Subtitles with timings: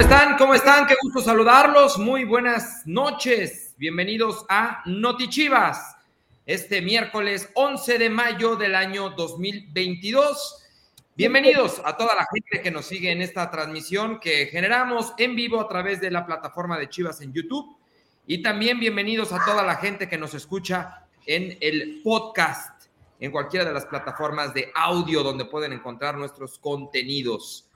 [0.00, 0.38] ¿Cómo están?
[0.38, 0.86] ¿Cómo están?
[0.86, 1.98] Qué gusto saludarlos.
[1.98, 3.74] Muy buenas noches.
[3.76, 5.94] Bienvenidos a Notichivas.
[6.46, 10.64] Este miércoles 11 de mayo del año 2022.
[11.14, 15.60] Bienvenidos a toda la gente que nos sigue en esta transmisión que generamos en vivo
[15.60, 17.76] a través de la plataforma de Chivas en YouTube.
[18.26, 22.86] Y también bienvenidos a toda la gente que nos escucha en el podcast,
[23.20, 27.66] en cualquiera de las plataformas de audio donde pueden encontrar nuestros contenidos.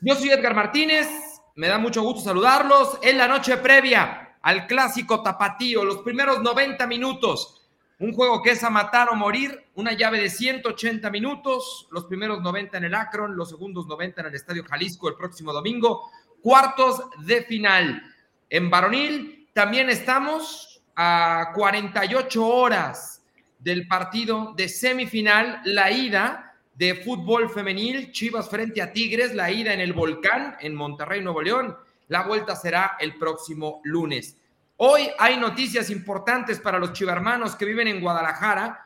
[0.00, 1.08] Yo soy Edgar Martínez,
[1.58, 6.86] me da mucho gusto saludarlos en la noche previa al clásico tapatío, los primeros 90
[6.86, 7.68] minutos.
[7.98, 12.42] Un juego que es a matar o morir, una llave de 180 minutos, los primeros
[12.42, 16.08] 90 en el Akron, los segundos 90 en el Estadio Jalisco el próximo domingo,
[16.40, 18.04] cuartos de final.
[18.48, 23.24] En varonil también estamos a 48 horas
[23.58, 26.47] del partido de semifinal, la ida
[26.78, 31.42] de fútbol femenil, Chivas frente a Tigres, la ida en el Volcán, en Monterrey, Nuevo
[31.42, 31.76] León.
[32.06, 34.36] La vuelta será el próximo lunes.
[34.76, 38.80] Hoy hay noticias importantes para los chivarmanos que viven en Guadalajara.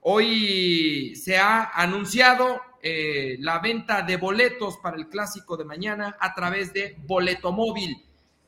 [0.00, 6.32] Hoy se ha anunciado eh, la venta de boletos para el clásico de mañana a
[6.32, 8.02] través de Boleto Móvil.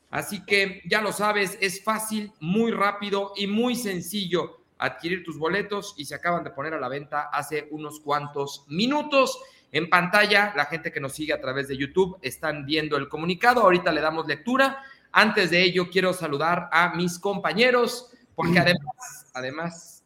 [0.09, 5.93] Así que ya lo sabes, es fácil, muy rápido y muy sencillo adquirir tus boletos
[5.97, 9.39] y se acaban de poner a la venta hace unos cuantos minutos.
[9.71, 13.61] En pantalla, la gente que nos sigue a través de YouTube están viendo el comunicado.
[13.61, 14.81] Ahorita le damos lectura.
[15.11, 20.03] Antes de ello, quiero saludar a mis compañeros, porque además, además,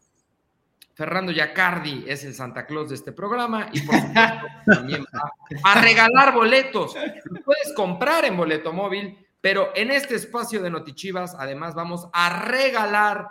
[0.94, 5.82] Fernando Yacardi es el Santa Claus de este programa y por supuesto también va a
[5.82, 6.96] regalar boletos.
[7.26, 12.44] Los puedes comprar en boleto móvil, pero en este espacio de Notichivas, además, vamos a
[12.44, 13.28] regalar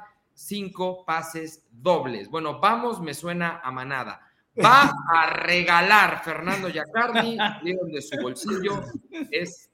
[0.47, 2.29] cinco pases dobles.
[2.29, 4.21] Bueno, vamos, me suena a manada.
[4.62, 8.85] Va a regalar Fernando Yacardi, de su bolsillo,
[9.31, 9.70] es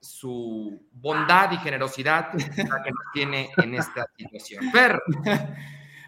[0.00, 4.70] su bondad y generosidad la que nos tiene en esta situación.
[4.72, 5.00] Fer.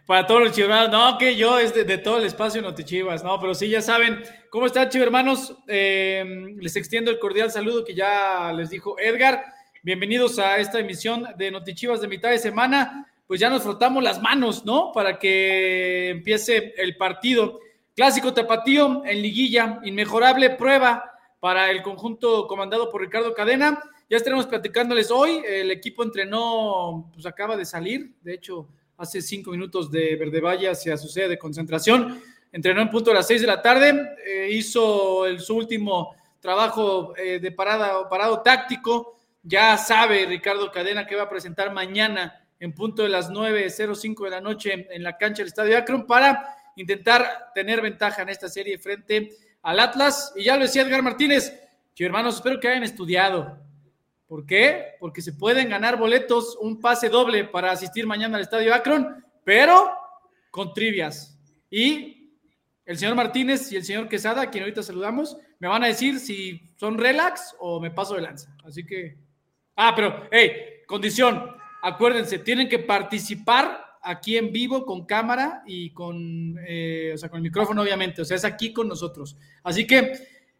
[0.07, 3.55] Para todos los chivermanos, no, que yo es de, todo el espacio Notichivas, no, pero
[3.55, 5.57] sí, ya saben, ¿cómo están chivermanos?
[5.69, 9.45] Eh, les extiendo el cordial saludo que ya les dijo Edgar.
[9.85, 14.21] Bienvenidos a esta emisión de Notichivas de mitad de semana pues ya nos frotamos las
[14.21, 14.91] manos, ¿no?
[14.91, 17.61] Para que empiece el partido.
[17.95, 23.81] Clásico tapatío en liguilla, inmejorable prueba para el conjunto comandado por Ricardo Cadena.
[24.09, 25.43] Ya estaremos platicándoles hoy.
[25.47, 30.69] El equipo entrenó, pues acaba de salir, de hecho, hace cinco minutos de Verde Valle
[30.69, 32.21] hacia su sede de concentración.
[32.51, 37.39] Entrenó en punto a las seis de la tarde, eh, hizo su último trabajo eh,
[37.39, 39.15] de parada, parado táctico.
[39.45, 44.31] Ya sabe Ricardo Cadena que va a presentar mañana en punto de las 9.05 de
[44.31, 48.79] la noche en la cancha del Estadio Akron para intentar tener ventaja en esta serie
[48.79, 49.31] frente
[49.63, 50.33] al Atlas.
[50.37, 51.53] Y ya lo decía Edgar Martínez,
[52.05, 53.59] hermanos, espero que hayan estudiado.
[54.27, 54.95] ¿Por qué?
[55.01, 59.91] Porque se pueden ganar boletos, un pase doble para asistir mañana al Estadio Akron, pero
[60.51, 61.39] con trivias.
[61.69, 62.33] Y
[62.85, 66.21] el señor Martínez y el señor Quesada, a quien ahorita saludamos, me van a decir
[66.21, 68.55] si son relax o me paso de lanza.
[68.65, 69.19] Así que.
[69.77, 70.53] Ah, pero, hey,
[70.87, 77.29] condición acuérdense, tienen que participar aquí en vivo con cámara y con, eh, o sea,
[77.29, 78.23] con el micrófono, obviamente.
[78.23, 79.37] O sea, es aquí con nosotros.
[79.63, 80.13] Así que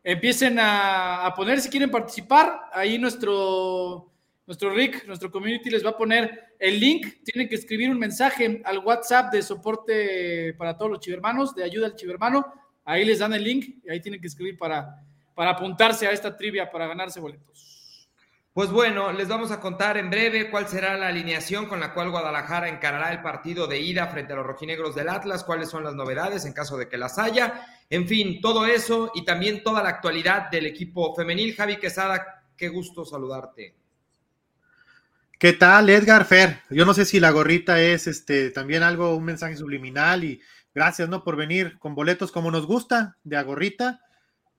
[0.03, 2.61] empiecen a, poner si quieren participar.
[2.73, 4.11] Ahí nuestro,
[4.47, 7.07] nuestro Rick, nuestro community les va a poner el link.
[7.25, 11.87] Tienen que escribir un mensaje al WhatsApp de soporte para todos los chivermanos, de ayuda
[11.87, 12.47] al chivermano.
[12.85, 15.03] Ahí les dan el link y ahí tienen que escribir para,
[15.35, 17.70] para apuntarse a esta trivia para ganarse boletos.
[18.53, 22.11] Pues bueno, les vamos a contar en breve cuál será la alineación con la cual
[22.11, 25.95] Guadalajara encarará el partido de ida frente a los rojinegros del Atlas, cuáles son las
[25.95, 27.65] novedades en caso de que las haya.
[27.89, 31.55] En fin, todo eso y también toda la actualidad del equipo femenil.
[31.55, 33.77] Javi Quesada, qué gusto saludarte.
[35.39, 36.59] ¿Qué tal, Edgar Fer?
[36.71, 40.41] Yo no sé si la gorrita es este también algo, un mensaje subliminal y
[40.75, 41.23] gracias, ¿no?
[41.23, 44.01] Por venir con boletos como nos gusta, de a gorrita.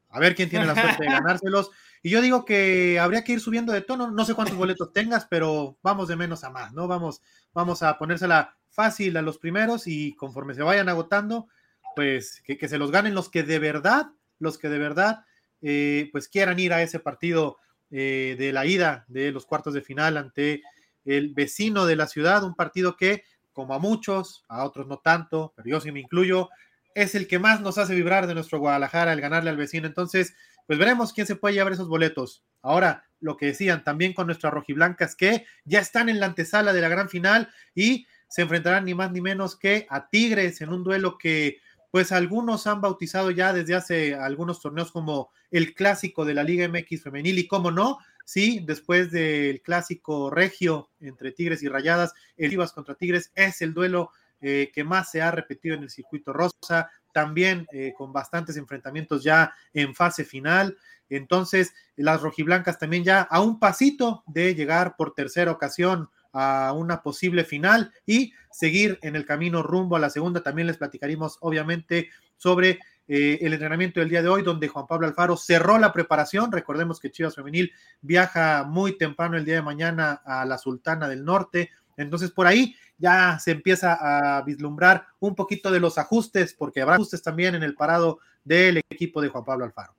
[0.10, 1.72] A ver quién tiene la suerte de ganárselos.
[2.04, 5.28] Y yo digo que habría que ir subiendo de tono, no sé cuántos boletos tengas,
[5.30, 6.88] pero vamos de menos a más, ¿no?
[6.88, 7.22] Vamos,
[7.54, 11.48] vamos a ponérsela fácil a los primeros y conforme se vayan agotando,
[11.96, 14.08] pues que, se los ganen los que de verdad,
[14.40, 15.26] los que de verdad,
[15.62, 17.58] eh, pues quieran ir a ese partido
[17.92, 20.64] eh, de la ida de los cuartos de final ante
[21.06, 25.54] el vecino de la ciudad, un partido que, como a muchos, a otros no tanto,
[25.56, 26.50] pero yo sí me incluyo,
[26.96, 29.88] es el que más nos hace vibrar de nuestro Guadalajara, el ganarle al vecino.
[29.88, 30.34] Entonces,
[30.68, 32.44] pues veremos quién se puede llevar esos boletos.
[32.62, 36.82] Ahora, lo que decían también con nuestras rojiblancas, que ya están en la antesala de
[36.82, 40.84] la gran final y se enfrentarán ni más ni menos que a Tigres en un
[40.84, 41.60] duelo que
[41.92, 46.68] pues algunos han bautizado ya desde hace algunos torneos como el clásico de la Liga
[46.68, 52.50] MX femenil y cómo no, sí, después del clásico regio entre Tigres y Rayadas, el
[52.50, 56.32] Chivas contra Tigres es el duelo eh, que más se ha repetido en el circuito
[56.32, 60.78] rosa, también eh, con bastantes enfrentamientos ya en fase final.
[61.10, 67.02] Entonces, las rojiblancas también ya a un pasito de llegar por tercera ocasión a una
[67.02, 70.42] posible final y seguir en el camino rumbo a la segunda.
[70.42, 75.06] También les platicaremos, obviamente, sobre eh, el entrenamiento del día de hoy, donde Juan Pablo
[75.06, 76.52] Alfaro cerró la preparación.
[76.52, 81.26] Recordemos que Chivas Femenil viaja muy temprano el día de mañana a la Sultana del
[81.26, 81.72] Norte.
[81.98, 86.96] Entonces, por ahí ya se empieza a vislumbrar un poquito de los ajustes, porque habrá
[86.96, 89.96] ajustes también en el parado del equipo de Juan Pablo Alfaro.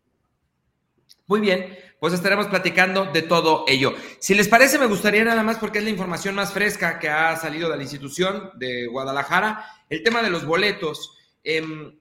[1.26, 3.94] Muy bien, pues estaremos platicando de todo ello.
[4.18, 7.36] Si les parece, me gustaría nada más, porque es la información más fresca que ha
[7.36, 11.16] salido de la institución de Guadalajara, el tema de los boletos.
[11.44, 11.96] Em,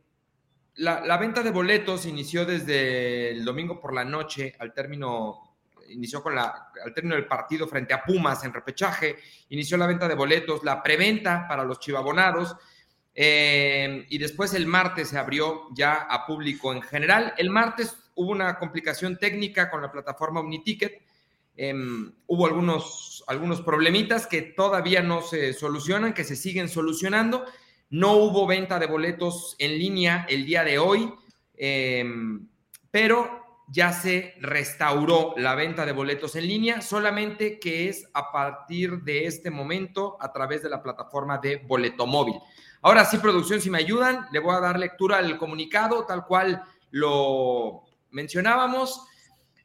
[0.75, 5.50] la, venta de boletos inició desde el domingo por la noche al término,
[5.93, 9.17] inició con la, al término del partido frente a Pumas en repechaje,
[9.49, 12.55] inició la venta de boletos, la preventa para los chivabonados.
[13.13, 17.33] Em, y después el martes se abrió ya a público en general.
[17.38, 21.01] El martes hubo una complicación técnica con la plataforma OmniTicket.
[21.57, 27.45] Em, hubo algunos, algunos problemitas que todavía no se solucionan, que se siguen solucionando.
[27.89, 31.13] No hubo venta de boletos en línea el día de hoy,
[31.57, 32.47] em,
[32.89, 33.40] pero
[33.71, 39.25] ya se restauró la venta de boletos en línea, solamente que es a partir de
[39.25, 42.35] este momento a través de la plataforma de Boleto Móvil.
[42.81, 46.62] Ahora sí, producción, si me ayudan, le voy a dar lectura al comunicado tal cual
[46.89, 49.07] lo, mencionábamos,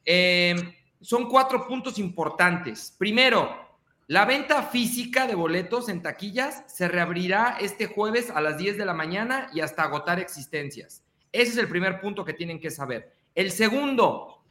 [0.05, 0.55] eh,
[1.01, 2.95] son cuatro puntos importantes.
[2.97, 3.67] Primero,
[4.07, 8.85] la venta física de boletos en taquillas se reabrirá este jueves a las 10 de
[8.85, 11.03] la mañana y hasta agotar existencias.
[11.33, 13.16] Ese es el primer punto que tienen que saber.
[13.37, 14.43] El segundo,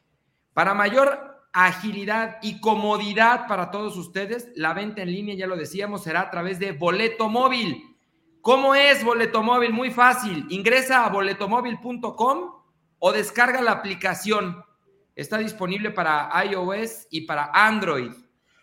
[0.54, 6.04] para mayor agilidad y comodidad para todos ustedes, la venta en línea, ya lo decíamos,
[6.04, 7.98] será a través de boleto móvil.
[8.42, 9.74] ¿Cómo es boleto móvil?
[9.74, 10.46] Muy fácil.
[10.50, 12.52] Ingresa a boletomóvil.com
[13.00, 14.64] o descarga la aplicación.
[15.16, 18.12] Está disponible para iOS y para Android.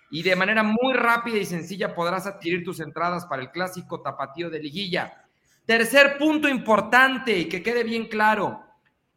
[0.09, 4.51] Y de manera muy rápida y sencilla podrás adquirir tus entradas para el clásico tapatío
[4.51, 5.27] de liguilla.
[5.67, 8.72] Tercer punto importante y que quede bien claro,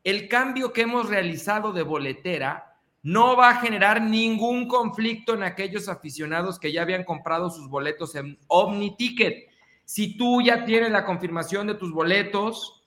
[0.06, 5.90] el cambio que hemos realizado de boletera no va a generar ningún conflicto en aquellos
[5.90, 9.50] aficionados que ya habían comprado sus boletos en OmniTicket.
[9.84, 12.84] Si tú ya tienes la confirmación de tus boletos,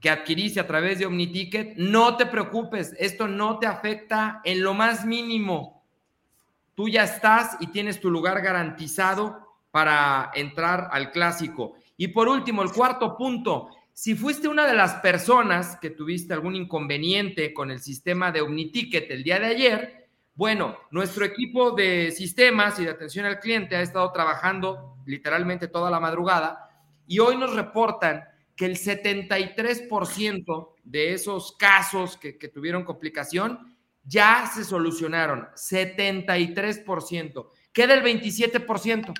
[0.00, 4.74] que adquiriste a través de OmniTicket, no te preocupes, esto no te afecta en lo
[4.74, 5.82] más mínimo.
[6.74, 11.74] Tú ya estás y tienes tu lugar garantizado para entrar al clásico.
[11.96, 16.56] Y por último, el cuarto punto, si fuiste una de las personas que tuviste algún
[16.56, 22.78] inconveniente con el sistema de OmniTicket el día de ayer, bueno, nuestro equipo de sistemas
[22.78, 26.70] y de atención al cliente ha estado trabajando literalmente toda la madrugada
[27.06, 28.24] y hoy nos reportan
[28.56, 35.46] que el 73% de esos casos que, tuvieron complicación ya se solucionaron.
[35.56, 37.50] 73%.
[37.70, 39.12] Queda el 27%.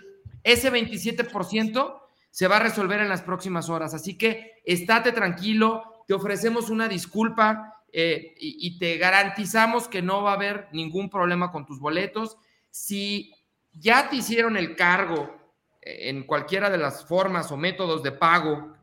[0.43, 2.01] Ese 27%
[2.31, 3.95] se va a resolver en las próximas horas.
[3.95, 10.33] Así que estate tranquilo, te ofrecemos una disculpa eh, y, te garantizamos que no va
[10.33, 12.37] a haber ningún problema con tus boletos.
[12.71, 13.35] Si
[13.73, 15.37] ya te hicieron el cargo
[15.83, 18.75] eh, en cualquiera de las formas o métodos de pago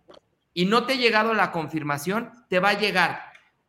[0.54, 3.22] y no te ha llegado la confirmación, te va a llegar.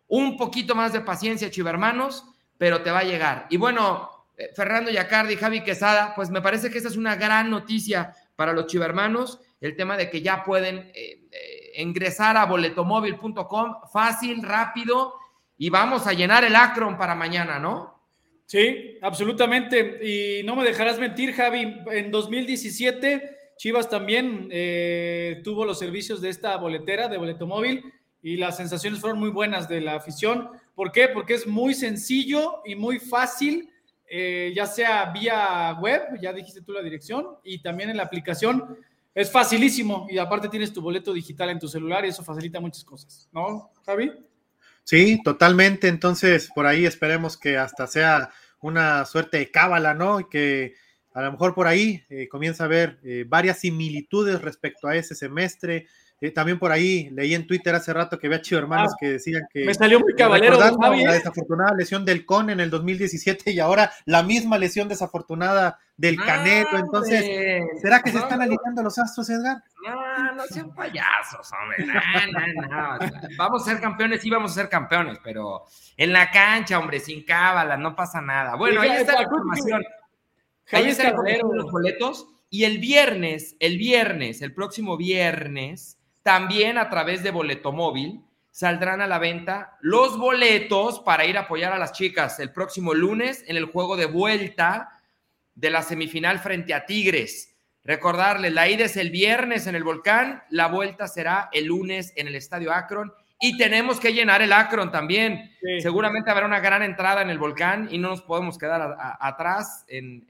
[0.08, 2.24] Un poquito más de paciencia, chivermanos,
[2.56, 3.46] pero te va a llegar.
[3.50, 7.50] Y bueno, eh, Fernando Yacardi, Javi Quesada, pues me parece que esa es una gran
[7.50, 13.76] noticia para los chivermanos, el tema de que ya pueden eh, eh, ingresar a boletomóvil.com
[13.92, 15.14] fácil, rápido,
[15.56, 17.98] y vamos a llenar el Acron para mañana, ¿no?
[18.46, 19.98] Sí, absolutamente.
[20.02, 26.28] Y no me dejarás mentir, Javi, en 2017 Chivas también eh, tuvo los servicios de
[26.28, 30.50] esta boletera, de boleto móvil, y las sensaciones fueron muy buenas de la afición.
[30.76, 31.08] ¿Por qué?
[31.08, 33.68] Porque es muy sencillo y muy fácil,
[34.08, 38.78] ya sea vía web, ya dijiste tú la dirección, y también en la aplicación.
[39.18, 42.84] Es facilísimo y aparte tienes tu boleto digital en tu celular y eso facilita muchas
[42.84, 44.12] cosas, ¿no, Javi?
[44.84, 45.88] Sí, totalmente.
[45.88, 50.20] Entonces, por ahí esperemos que hasta sea una suerte de cábala, ¿no?
[50.20, 50.74] Y que
[51.18, 55.16] a lo mejor por ahí eh, comienza a ver eh, varias similitudes respecto a ese
[55.16, 55.86] semestre,
[56.20, 59.06] Eh, también por ahí leí en Twitter hace rato que había chido hermanos ah, que
[59.06, 59.64] decían que.
[59.64, 60.58] Me salió muy caballero.
[60.58, 66.18] La desafortunada lesión del Con en el 2017 y ahora la misma lesión desafortunada del
[66.20, 66.76] ah, Canelo.
[66.76, 67.24] Entonces,
[67.80, 69.62] ¿será que se están alineando los astros, Edgar?
[69.86, 71.86] No, no sean payasos, hombre.
[71.86, 72.98] No, no,
[73.36, 77.24] Vamos a ser campeones, sí, vamos a ser campeones, pero en la cancha, hombre, sin
[77.24, 78.56] cábala, no pasa nada.
[78.56, 79.84] Bueno, ahí está la información.
[80.72, 82.26] Ahí está los boletos.
[82.50, 89.00] Y el viernes, el viernes, el próximo viernes también a través de Boleto Móvil saldrán
[89.00, 93.44] a la venta los boletos para ir a apoyar a las chicas el próximo lunes
[93.46, 95.00] en el juego de vuelta
[95.54, 97.54] de la semifinal frente a Tigres.
[97.84, 102.28] Recordarles, la ida es el viernes en el volcán, la vuelta será el lunes en
[102.28, 105.52] el Estadio Akron y tenemos que llenar el Akron también.
[105.80, 110.26] Seguramente habrá una gran entrada en el volcán y no nos podemos quedar atrás en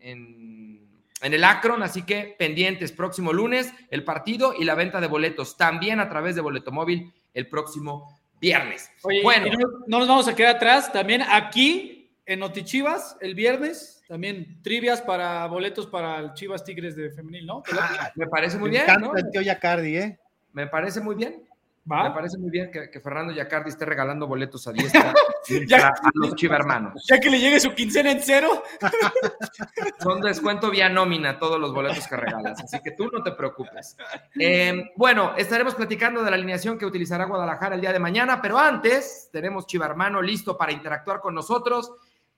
[1.20, 5.56] en el Akron, así que pendientes próximo lunes el partido y la venta de boletos
[5.56, 8.90] también a través de Boleto Móvil el próximo viernes.
[9.22, 9.46] bueno,
[9.86, 15.46] no, nos vamos a quedar atrás, también aquí en Notichivas el viernes, también trivias para
[15.46, 17.62] boletos para el Chivas Tigres de femenil, ¿no?
[17.72, 19.16] Ah, me parece muy bien, ¿no?
[19.16, 20.18] El tío Yacardi, ¿eh?
[20.52, 21.47] Me parece muy bien.
[21.88, 25.12] Me parece muy bien que, Fernando Yacardi esté regalando boletos a diestra
[25.76, 27.04] a los chivermanos.
[27.08, 28.62] Ya que le llegue su quincena en cero.
[30.00, 33.96] Son descuento vía nómina todos los boletos que regalas, así que tú no te preocupes.
[34.38, 38.58] Eh, bueno, estaremos platicando de la alineación que utilizará Guadalajara el día de mañana, pero
[38.58, 41.92] antes tenemos Chivermano listo para interactuar con nosotros.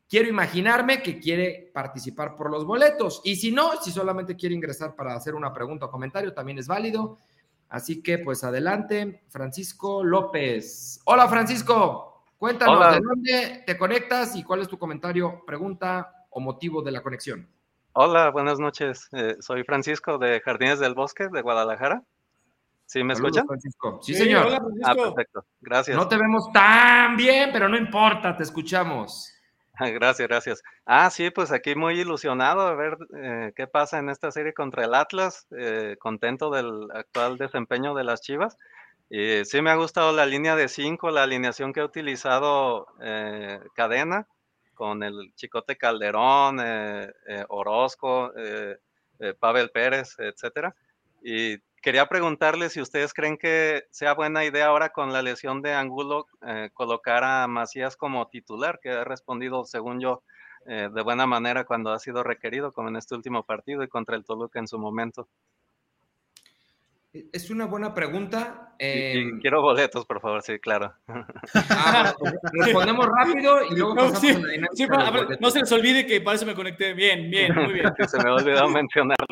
[0.09, 4.95] Quiero imaginarme que quiere participar por los boletos y si no, si solamente quiere ingresar
[4.95, 7.19] para hacer una pregunta o comentario, también es válido.
[7.71, 11.01] Así que pues adelante, Francisco López.
[11.05, 16.83] Hola Francisco, cuéntanos de dónde te conectas y cuál es tu comentario, pregunta o motivo
[16.83, 17.49] de la conexión.
[17.93, 19.09] Hola, buenas noches.
[19.13, 22.03] Eh, soy Francisco de Jardines del Bosque de Guadalajara.
[22.87, 23.47] ¿Sí me escuchan?
[23.47, 24.01] Francisco.
[24.03, 24.47] Sí, señor.
[24.47, 25.45] Hola, ah, perfecto.
[25.61, 25.97] Gracias.
[25.97, 29.33] No te vemos tan bien, pero no importa, te escuchamos.
[29.81, 30.63] Gracias, gracias.
[30.85, 34.85] Ah, sí, pues aquí muy ilusionado a ver eh, qué pasa en esta serie contra
[34.85, 38.57] el Atlas, eh, contento del actual desempeño de las Chivas.
[39.09, 43.59] Y sí me ha gustado la línea de cinco, la alineación que ha utilizado eh,
[43.75, 44.27] Cadena,
[44.75, 46.59] con el Chicote Calderón,
[47.49, 48.33] Orozco,
[49.39, 50.75] Pavel Pérez, etcétera.
[51.23, 55.73] Y quería preguntarle si ustedes creen que sea buena idea ahora con la lesión de
[55.73, 60.23] Angulo eh, colocar a Macías como titular, que ha respondido, según yo,
[60.67, 64.17] eh, de buena manera cuando ha sido requerido, como en este último partido y contra
[64.17, 65.29] el Toluca en su momento.
[67.13, 68.77] Es una buena pregunta.
[68.79, 70.95] Em, quiero boletos, por favor, sí, claro.
[71.69, 75.37] Ah, pues, respondemos rápido y luego pasamos a la dinámica.
[75.41, 76.95] no se les olvide que parece me conecté.
[76.95, 77.93] Bien, bien, muy bien.
[78.09, 79.27] se me ha olvidado mencionarlo.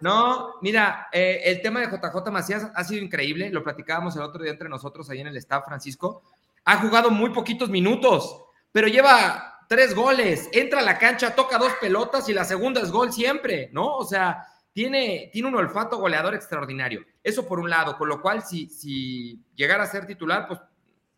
[0.00, 3.50] No, mira, eh, el tema de JJ Macías ha sido increíble.
[3.50, 6.22] Lo platicábamos el otro día entre nosotros ahí en el staff, Francisco.
[6.64, 10.48] Ha jugado muy poquitos minutos, pero lleva tres goles.
[10.52, 13.96] Entra a la cancha, toca dos pelotas y la segunda es gol siempre, ¿no?
[13.96, 17.06] O sea tiene, tiene un olfato goleador extraordinario.
[17.22, 20.60] Eso por un lado, con lo cual si, si llegara a ser titular, pues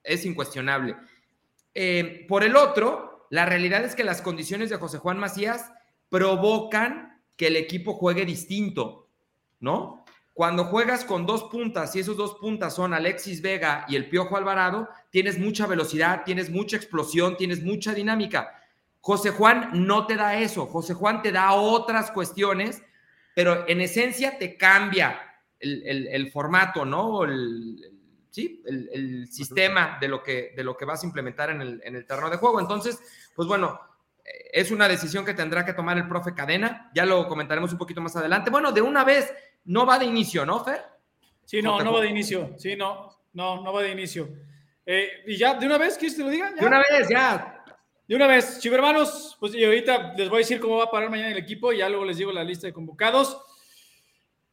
[0.04, 0.94] es incuestionable.
[1.75, 5.72] Eh, por el otro, la realidad es que las condiciones de José Juan Macías
[6.10, 9.08] provocan que el equipo juegue distinto,
[9.58, 10.04] ¿no?
[10.34, 14.36] Cuando juegas con dos puntas y esos dos puntas son Alexis Vega y el Piojo
[14.36, 18.52] Alvarado, tienes mucha velocidad, tienes mucha explosión, tienes mucha dinámica.
[19.00, 22.82] José Juan no te da eso, José Juan te da otras cuestiones
[23.37, 25.21] pero en esencia te cambia
[25.61, 27.23] el, formato, ¿no?
[27.25, 27.76] El,
[28.31, 31.97] sí, el, sistema de lo, que, de lo que vas a implementar en el, en
[31.97, 32.61] el terreno de juego.
[32.61, 32.99] Entonces,
[33.35, 33.78] pues bueno,
[34.25, 38.00] es una decisión que tendrá que tomar el profe Cadena, ya lo comentaremos un poquito
[38.00, 38.49] más adelante.
[38.49, 39.31] Bueno, de una vez,
[39.66, 40.81] no va de inicio, ¿no, Fer?
[41.45, 44.31] Sí, no, no va de inicio, sí, no, no, no va de inicio.
[44.87, 46.52] Eh, y ya, de una vez, ¿quieres que te lo diga?
[46.52, 47.55] De una vez, ya,
[48.08, 51.10] de una vez, chivermanos, pues y ahorita les voy a decir cómo va a parar
[51.10, 53.36] mañana el equipo y ya luego les digo la lista de convocados.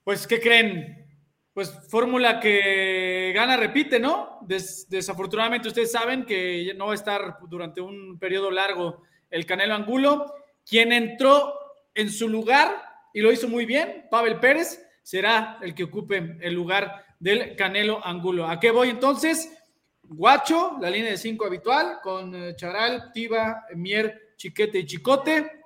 [0.03, 1.05] Pues, ¿qué creen?
[1.53, 4.39] Pues fórmula que gana, repite, ¿no?
[4.41, 10.33] desafortunadamente ustedes saben que no va a estar durante un periodo largo el Canelo Angulo.
[10.65, 11.53] Quien entró
[11.93, 12.75] en su lugar
[13.13, 18.03] y lo hizo muy bien, Pavel Pérez, será el que ocupe el lugar del Canelo
[18.03, 18.47] Angulo.
[18.47, 19.62] ¿A qué voy entonces?
[20.03, 25.63] Guacho, la línea de cinco habitual, con eh, Charal, Tiba, Mier, Chiquete y Chicote.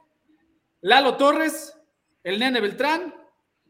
[0.81, 1.77] Lalo Torres,
[2.23, 3.13] el Nene Beltrán,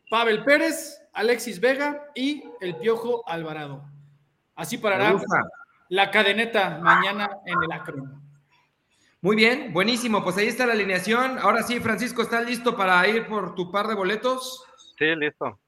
[0.10, 3.86] Pavel Pérez, Alexis Vega y el Piojo Alvarado.
[4.56, 5.16] Así parará
[5.90, 8.22] la cadeneta mañana en el Acron.
[9.22, 10.24] Muy bien, buenísimo.
[10.24, 11.40] Pues ahí está la alineación.
[11.40, 14.64] Ahora sí, Francisco, ¿estás listo para ir por tu par de boletos?
[14.98, 15.60] Sí, listo.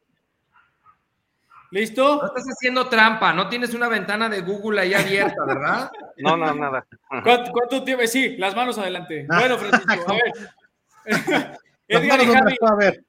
[1.71, 2.17] ¿Listo?
[2.17, 5.91] No estás haciendo trampa, no tienes una ventana de Google ahí abierta, ¿verdad?
[6.17, 6.85] No, no, nada.
[7.23, 8.05] ¿Cuánto, cuánto tiempo?
[8.05, 9.25] Sí, las manos adelante.
[9.25, 11.57] Bueno, Francisco, a ver.
[11.87, 13.05] Edgar y, Javi, ver.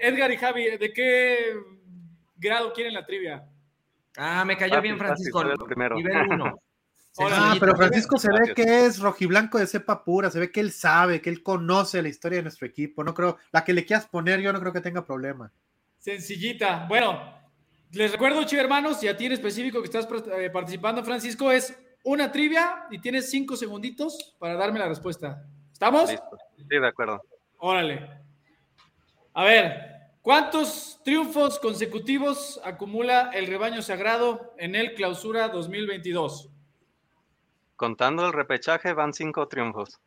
[0.00, 1.56] Edgar y Javi, ¿de qué
[2.36, 3.44] grado quieren la trivia?
[4.16, 5.42] Ah, me cayó Fácil, bien, Francisco.
[5.42, 5.96] fácil, primero.
[5.96, 6.60] Nivel 1.
[7.18, 10.70] Ah, pero Francisco se ve que es rojiblanco de cepa pura, se ve que él
[10.70, 13.02] sabe, que él conoce la historia de nuestro equipo.
[13.04, 15.50] No creo, la que le quieras poner, yo no creo que tenga problema.
[15.98, 16.86] Sencillita.
[16.88, 17.35] Bueno,
[17.96, 20.06] les recuerdo, chivo hermanos, y a ti en específico que estás
[20.38, 25.44] eh, participando, Francisco, es una trivia y tienes cinco segunditos para darme la respuesta.
[25.72, 26.10] ¿Estamos?
[26.10, 26.38] Listo.
[26.56, 27.22] Sí, de acuerdo.
[27.58, 28.08] Órale.
[29.32, 36.50] A ver, ¿cuántos triunfos consecutivos acumula el rebaño sagrado en el clausura 2022?
[37.76, 40.00] Contando el repechaje, van cinco triunfos.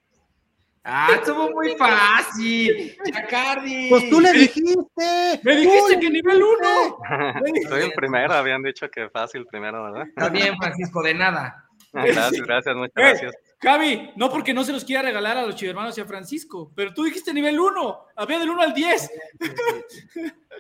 [0.83, 2.97] Ah, estuvo muy fácil.
[3.13, 3.89] Chacardi.
[3.89, 5.39] Pues tú le dijiste.
[5.43, 6.97] ¡Me dijiste que nivel 1!
[7.69, 10.07] Soy el primero, habían dicho que fácil primero, ¿verdad?
[10.07, 11.65] Está bien, Francisco, de nada.
[11.91, 13.33] Gracias, gracias, muchas Eh, gracias.
[13.61, 16.93] Javi, no porque no se los quiera regalar a los chivermanos y a Francisco, pero
[16.93, 19.11] tú dijiste nivel 1, había del 1 al 10.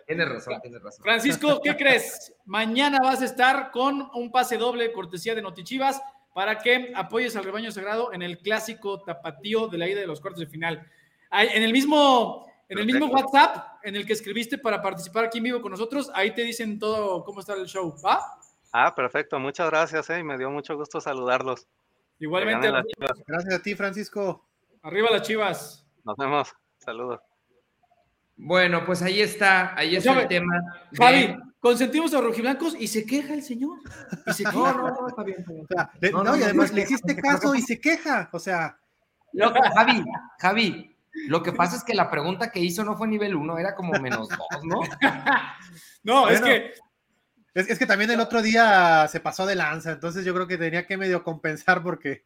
[0.07, 1.03] Tienes razón, tienes razón.
[1.03, 2.33] Francisco, ¿qué crees?
[2.45, 6.01] Mañana vas a estar con un pase doble cortesía de Notichivas
[6.33, 10.21] para que apoyes al rebaño sagrado en el clásico tapatío de la ida de los
[10.21, 10.87] cuartos de final.
[11.31, 13.07] En el mismo, en el mismo.
[13.07, 16.79] WhatsApp en el que escribiste para participar aquí en vivo con nosotros, ahí te dicen
[16.79, 18.21] todo cómo está el show, ¿va?
[18.71, 21.67] Ah, perfecto, muchas gracias, eh, y me dio mucho gusto saludarlos.
[22.19, 23.23] Igualmente, ganen las Chivas.
[23.25, 24.45] Gracias a ti, Francisco.
[24.83, 25.85] arriba las chivas.
[26.03, 26.53] Nos vemos.
[26.77, 27.19] Saludos.
[28.37, 30.53] Bueno, pues ahí está, ahí está Javi, el tema.
[30.91, 33.77] de- Javi, consentimos a rojiblancos y se queja el señor.
[34.27, 34.73] Y se No, queja.
[34.73, 35.65] no, no, está bien, está bien.
[35.65, 37.79] O sea, le- No, no, no, y además no, le hiciste no, caso y se
[37.79, 38.29] queja.
[38.33, 38.77] O sea,
[39.33, 40.03] Lo que- Javi,
[40.39, 40.95] Javi,
[41.27, 43.93] lo que pasa es que la pregunta que hizo no fue nivel 1, era como
[43.99, 44.79] menos 2, ¿no?
[46.03, 46.73] No, es que
[47.53, 50.57] es, es que también el otro día se pasó de lanza, entonces yo creo que
[50.57, 52.25] tenía que medio compensar porque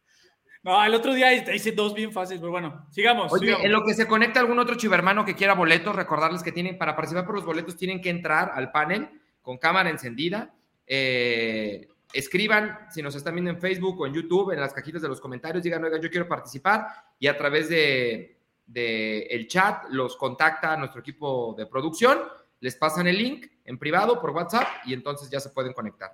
[0.62, 3.32] No, el otro día hice dos bien fáciles, pero bueno, sigamos.
[3.32, 3.64] Oye, sigamos.
[3.64, 6.94] en lo que se conecta algún otro chivermano que quiera boletos, recordarles que tienen, para
[6.94, 9.08] participar por los boletos, tienen que entrar al panel
[9.44, 10.52] con cámara encendida.
[10.86, 15.08] Eh, escriban, si nos están viendo en Facebook o en YouTube, en las cajitas de
[15.08, 16.86] los comentarios, digan, oigan, yo quiero participar,
[17.18, 22.20] y a través de, de el chat los contacta nuestro equipo de producción,
[22.60, 26.10] les pasan el link en privado por WhatsApp y entonces ya se pueden conectar.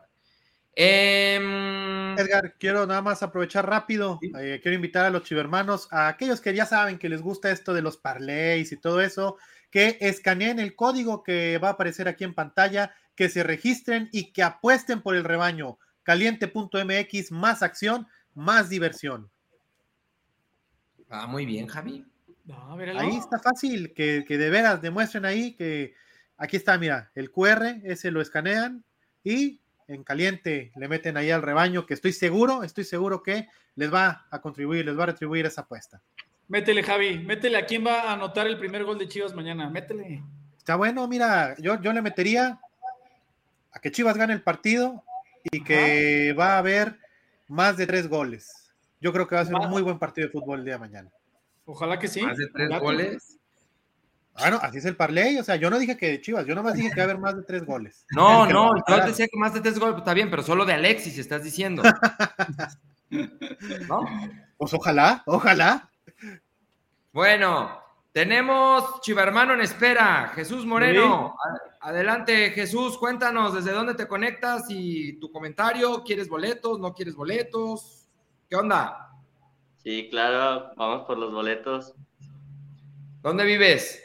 [0.74, 4.18] Em, Edgar, quiero nada más aprovechar rápido.
[4.20, 4.33] Sí.
[4.38, 7.74] eh, quiero invitar a los chivermanos, a aquellos que ya saben que les gusta esto
[7.74, 9.37] de los parlays y todo eso,
[9.70, 14.33] que escaneen el código que va a aparecer aquí en pantalla, que se registren y
[14.33, 15.76] que apuesten por el rebaño.
[16.04, 19.30] Caliente.mx, más acción, más diversión.
[21.11, 22.06] ah, muy bien, Javi.
[22.46, 22.78] No.
[22.96, 25.92] Ahí está fácil, que, que de veras demuestren ahí que
[26.38, 28.85] aquí está, mira, el QR, ese lo escanean
[29.22, 33.92] y en caliente le meten ahí al rebaño, que estoy seguro, estoy seguro que les
[33.92, 36.00] va a contribuir, les va a retribuir esa apuesta.
[36.48, 39.68] Métele, Javi, métele a quién va a anotar el primer gol de Chivas mañana.
[39.68, 40.22] Métele.
[40.56, 42.59] Está bueno, mira, yo, yo le metería
[43.72, 45.04] a que Chivas gane el partido
[45.50, 46.98] y que va a haber
[47.48, 48.72] más de tres goles.
[49.00, 50.80] Yo creo que va a ser un muy buen partido de fútbol el día de
[50.80, 51.11] mañana.
[51.64, 52.22] Ojalá que sí.
[52.22, 53.38] Más de tres goles.
[54.38, 56.74] Bueno, así es el parlay, o sea, yo no dije que de Chivas, yo nomás
[56.74, 58.06] dije que va a haber más de tres goles.
[58.16, 59.06] No, no, yo claro.
[59.06, 61.83] decía que más de tres goles, pues, está bien, pero solo de Alexis estás diciendo.
[63.88, 64.04] ¿No?
[64.56, 65.90] Pues ojalá, ojalá.
[67.12, 67.80] Bueno,
[68.12, 71.37] tenemos Chivermano en espera, Jesús Moreno.
[71.81, 76.03] Adelante, Jesús, cuéntanos desde dónde te conectas y tu comentario.
[76.03, 76.79] ¿Quieres boletos?
[76.79, 78.09] ¿No quieres boletos?
[78.49, 79.11] ¿Qué onda?
[79.79, 81.94] Sí, claro, vamos por los boletos.
[83.23, 84.03] ¿Dónde vives?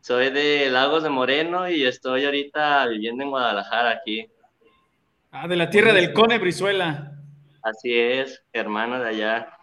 [0.00, 4.28] Soy de Lagos de Moreno y estoy ahorita viviendo en Guadalajara aquí.
[5.30, 7.12] Ah, de la tierra del Cone Brizuela.
[7.62, 9.53] Así es, hermano de allá.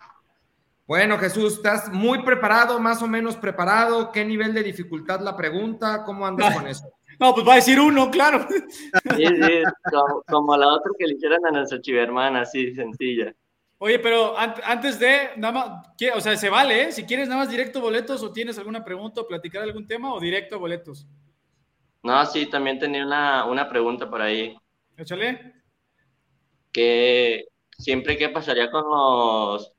[0.92, 4.12] Bueno, Jesús, ¿estás muy preparado, más o menos preparado?
[4.12, 6.04] ¿Qué nivel de dificultad la pregunta?
[6.04, 6.84] ¿Cómo andas con eso?
[7.18, 8.46] No, pues va a decir uno, claro.
[9.16, 13.34] Sí, sí, como, como la otra que le hicieron a nuestra chivermana, así, sencilla.
[13.78, 16.92] Oye, pero an- antes de, nada más, o sea, se vale, ¿eh?
[16.92, 20.20] Si quieres nada más directo boletos o tienes alguna pregunta o platicar algún tema o
[20.20, 21.08] directo boletos.
[22.04, 24.58] No, sí, también tenía una, una pregunta por ahí.
[24.98, 25.54] Échale.
[26.70, 27.46] que
[27.78, 29.72] siempre qué pasaría con los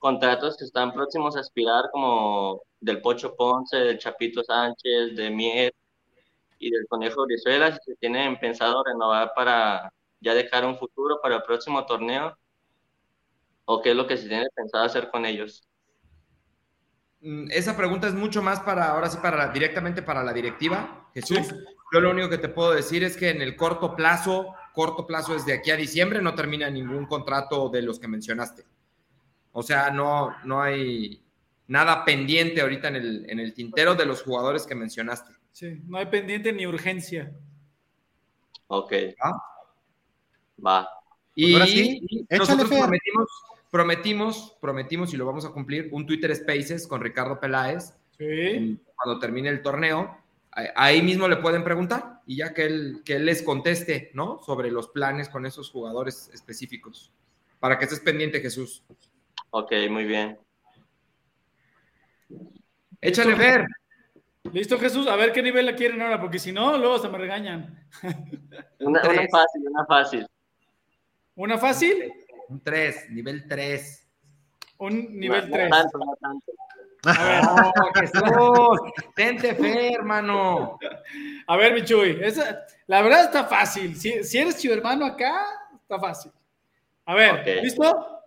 [0.00, 5.72] contratos que están próximos a expirar, como del Pocho Ponce, del Chapito Sánchez, de Mier
[6.58, 11.36] y del Conejo Brizuela, si se tienen pensado renovar para ya dejar un futuro para
[11.36, 12.36] el próximo torneo,
[13.66, 15.62] o qué es lo que se tiene pensado hacer con ellos.
[17.20, 21.54] Mm, Esa pregunta es mucho más para, ahora sí, para directamente para la directiva, Jesús.
[21.92, 25.34] Yo lo único que te puedo decir es que en el corto plazo, corto plazo
[25.34, 28.64] desde aquí a diciembre, no termina ningún contrato de los que mencionaste.
[29.52, 31.20] O sea, no, no hay
[31.68, 35.32] nada pendiente ahorita en el, en el tintero de los jugadores que mencionaste.
[35.52, 37.32] Sí, no hay pendiente ni urgencia.
[38.68, 38.92] Ok.
[39.20, 39.32] ¿Ah?
[40.64, 40.88] Va.
[41.34, 43.28] Y, Ahora sí, nosotros prometimos,
[43.70, 48.78] prometimos, prometimos y lo vamos a cumplir, un Twitter Spaces con Ricardo Peláez Sí.
[48.96, 50.16] cuando termine el torneo.
[50.52, 54.40] Ahí- Ahí mismo le pueden preguntar y ya que él, que él les conteste, ¿no?
[54.44, 57.10] Sobre los planes con esos jugadores específicos.
[57.60, 58.82] Para que estés pendiente, Jesús.
[59.50, 60.38] Ok, muy bien.
[63.00, 63.66] Échale ver.
[64.52, 65.06] ¿Listo, Jesús?
[65.06, 67.78] A ver qué nivel la quieren ahora, porque si no, luego se me regañan.
[68.80, 70.26] Una, fácil, una fácil.
[71.34, 72.12] ¿Una fácil?
[72.48, 74.08] Un 3, nivel 3.
[74.78, 75.68] Un nivel No, 3.
[75.70, 76.52] No tanto, no tanto.
[77.04, 78.92] A ver, ¡Oh, Jesús!
[79.14, 80.78] ¡Tente fe, hermano!
[81.46, 82.18] a ver, mi Chuy.
[82.22, 83.96] esa- la verdad está fácil.
[83.96, 85.46] Si, si eres tu hermano acá,
[85.80, 86.32] está fácil.
[87.06, 87.62] A ver, Ok.
[87.62, 88.19] ¿listo?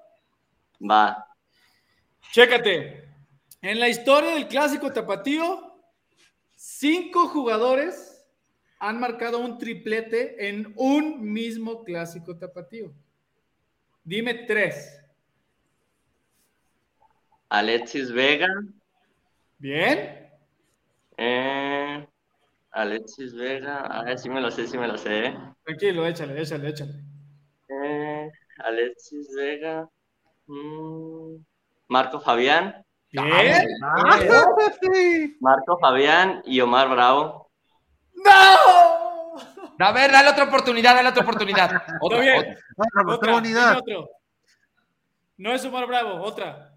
[0.89, 1.27] Va.
[2.31, 3.07] Chécate.
[3.61, 5.79] En la historia del clásico tapatío,
[6.55, 8.25] cinco jugadores
[8.79, 12.93] han marcado un triplete en un mismo clásico tapatío.
[14.03, 14.99] Dime tres.
[17.47, 18.49] Alexis Vega.
[19.57, 20.29] ¿Bien?
[21.15, 22.07] Eh,
[22.71, 23.85] Alexis Vega.
[23.85, 25.33] Ah, sí me lo sé, sí me lo sé.
[25.63, 26.93] Tranquilo, échale, échale, échale.
[27.69, 29.89] Eh, Alexis Vega.
[30.47, 31.35] Mm,
[31.87, 32.83] Marco Fabián.
[33.11, 33.67] ¿Bien?
[35.39, 37.51] Marco Fabián y Omar Bravo.
[38.15, 39.85] ¡No!
[39.85, 41.83] A ver, dale otra oportunidad, dale otra oportunidad.
[42.01, 42.37] Otra, bien.
[42.37, 42.57] otra.
[42.77, 43.69] Otra, Otra, unidad.
[43.85, 44.09] dime otro.
[45.37, 46.73] No es Omar Bravo, otra.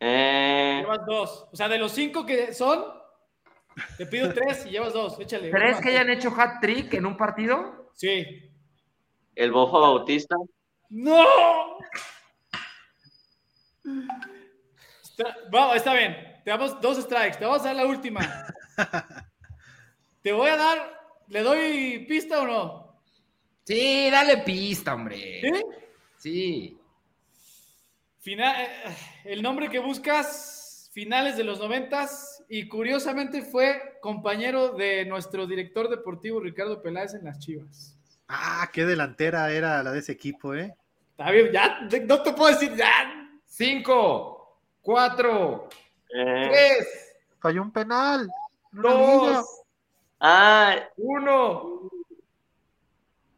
[0.00, 1.48] Eh, Llevas dos.
[1.52, 2.84] O sea, de los cinco que son,
[3.96, 5.20] te pido tres y llevas dos.
[5.20, 5.50] Échale.
[5.50, 5.80] ¿Tres una.
[5.82, 7.90] que hayan hecho hat trick en un partido?
[7.94, 8.50] Sí.
[9.36, 10.34] el Bofo Bautista.
[10.92, 11.78] ¡No!
[15.02, 16.16] Está, vamos, está bien.
[16.44, 17.38] Te damos dos strikes.
[17.38, 18.20] Te vamos a dar la última.
[20.22, 21.00] Te voy a dar.
[21.28, 23.02] ¿Le doy pista o no?
[23.64, 25.40] Sí, dale pista, hombre.
[25.40, 25.50] ¿Sí?
[26.18, 26.78] Sí.
[28.20, 35.06] Fina- eh, el nombre que buscas, finales de los noventas, y curiosamente fue compañero de
[35.06, 37.96] nuestro director deportivo Ricardo Peláez en las Chivas.
[38.28, 40.74] Ah, qué delantera era la de ese equipo, ¿eh?
[41.22, 43.28] Está bien, ya, no te puedo decir, ya.
[43.46, 45.68] Cinco, cuatro,
[46.12, 48.28] Eh, tres, Falló un penal.
[48.72, 49.46] dos,
[50.18, 51.88] ah, uno.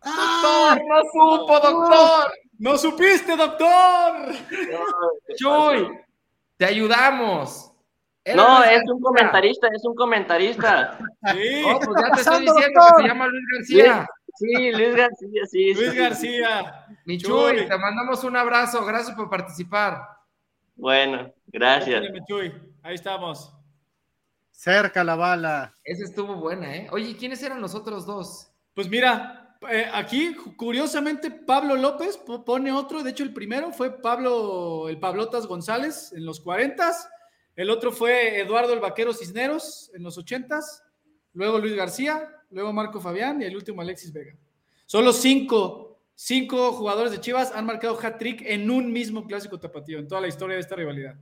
[0.00, 0.74] ¡Ah!
[0.78, 0.86] ¡Doctor!
[0.88, 2.32] ¡No supo, doctor!
[2.58, 4.32] ¡No supiste, doctor!
[5.36, 6.00] Chuy,
[6.56, 7.70] te ayudamos.
[8.24, 10.96] Era no, es un comentarista, es un comentarista.
[11.32, 12.96] Sí, No, pues ya te estoy diciendo doctor?
[12.96, 14.06] que se llama Luis García.
[14.06, 15.74] Sí, Luis García, sí.
[15.74, 15.96] Luis sí.
[15.96, 16.86] García.
[17.04, 17.56] Mi Chuy.
[17.58, 18.84] Chuy, te mandamos un abrazo.
[18.84, 20.00] Gracias por participar.
[20.76, 22.02] Bueno, gracias.
[22.02, 22.52] Échale, Chuy.
[22.82, 23.52] Ahí estamos.
[24.50, 25.74] Cerca la bala.
[25.84, 26.88] Esa estuvo buena, ¿eh?
[26.90, 28.50] Oye, ¿quiénes eran los otros dos?
[28.74, 34.00] Pues mira, eh, aquí curiosamente Pablo López po- pone otro, de hecho el primero fue
[34.00, 36.92] Pablo, el Pablotas González en los 40
[37.56, 40.60] el otro fue Eduardo el Vaquero Cisneros en los 80
[41.34, 44.34] luego Luis García, luego Marco Fabián y el último Alexis Vega.
[44.86, 50.08] Solo cinco, cinco jugadores de Chivas han marcado hat-trick en un mismo clásico tapatío, en
[50.08, 51.16] toda la historia de esta rivalidad.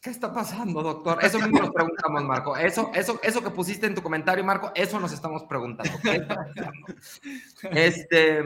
[0.00, 1.18] ¿Qué está pasando, doctor?
[1.24, 2.56] Eso mismo nos preguntamos, Marco.
[2.56, 5.92] Eso, eso, eso que pusiste en tu comentario, Marco, eso nos estamos preguntando.
[6.02, 6.86] ¿Qué está pasando?
[7.72, 8.44] Este,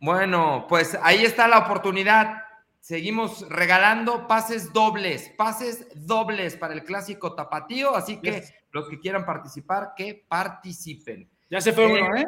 [0.00, 2.42] bueno, pues ahí está la oportunidad.
[2.80, 8.54] Seguimos regalando pases dobles, pases dobles para el clásico tapatío, así que Yes.
[8.76, 11.28] Los que quieran participar, que participen.
[11.50, 12.26] Ya se fue Eh, uno, ¿eh?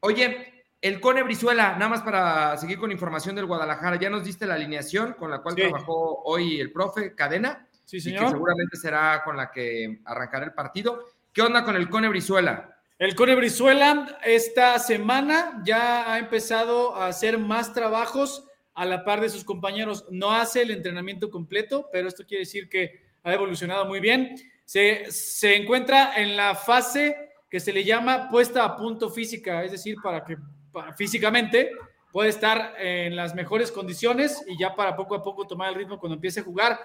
[0.00, 4.46] Oye, el Cone Brizuela, nada más para seguir con información del Guadalajara, ya nos diste
[4.46, 5.62] la alineación con la cual Sí.
[5.62, 8.30] trabajó hoy el profe Cadena Sí, y que señor.
[8.30, 11.06] seguramente será con la que arrancará el partido.
[11.32, 12.70] ¿Qué onda con el Cone Brizuela?
[12.98, 19.20] El Cone Brizuela esta semana ya ha empezado a hacer más trabajos a la par
[19.20, 20.06] de sus compañeros.
[20.10, 24.36] No hace el entrenamiento completo, pero esto quiere decir que ha evolucionado muy bien.
[24.64, 29.72] Se, se encuentra en la fase que se le llama puesta a punto física, es
[29.72, 30.36] decir, para que
[30.72, 31.70] para- físicamente
[32.10, 35.98] puede estar en las mejores condiciones y ya para poco a poco tomar el ritmo
[35.98, 36.78] cuando empiece a jugar.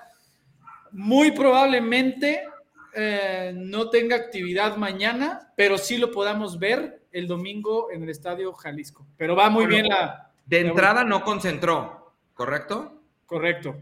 [0.91, 2.43] Muy probablemente
[2.95, 8.53] eh, no tenga actividad mañana, pero sí lo podamos ver el domingo en el Estadio
[8.53, 9.05] Jalisco.
[9.17, 10.31] Pero va muy Bueno, bien la...
[10.45, 13.01] De la- entrada no concentró, ¿correcto?
[13.27, 13.75] Correcto.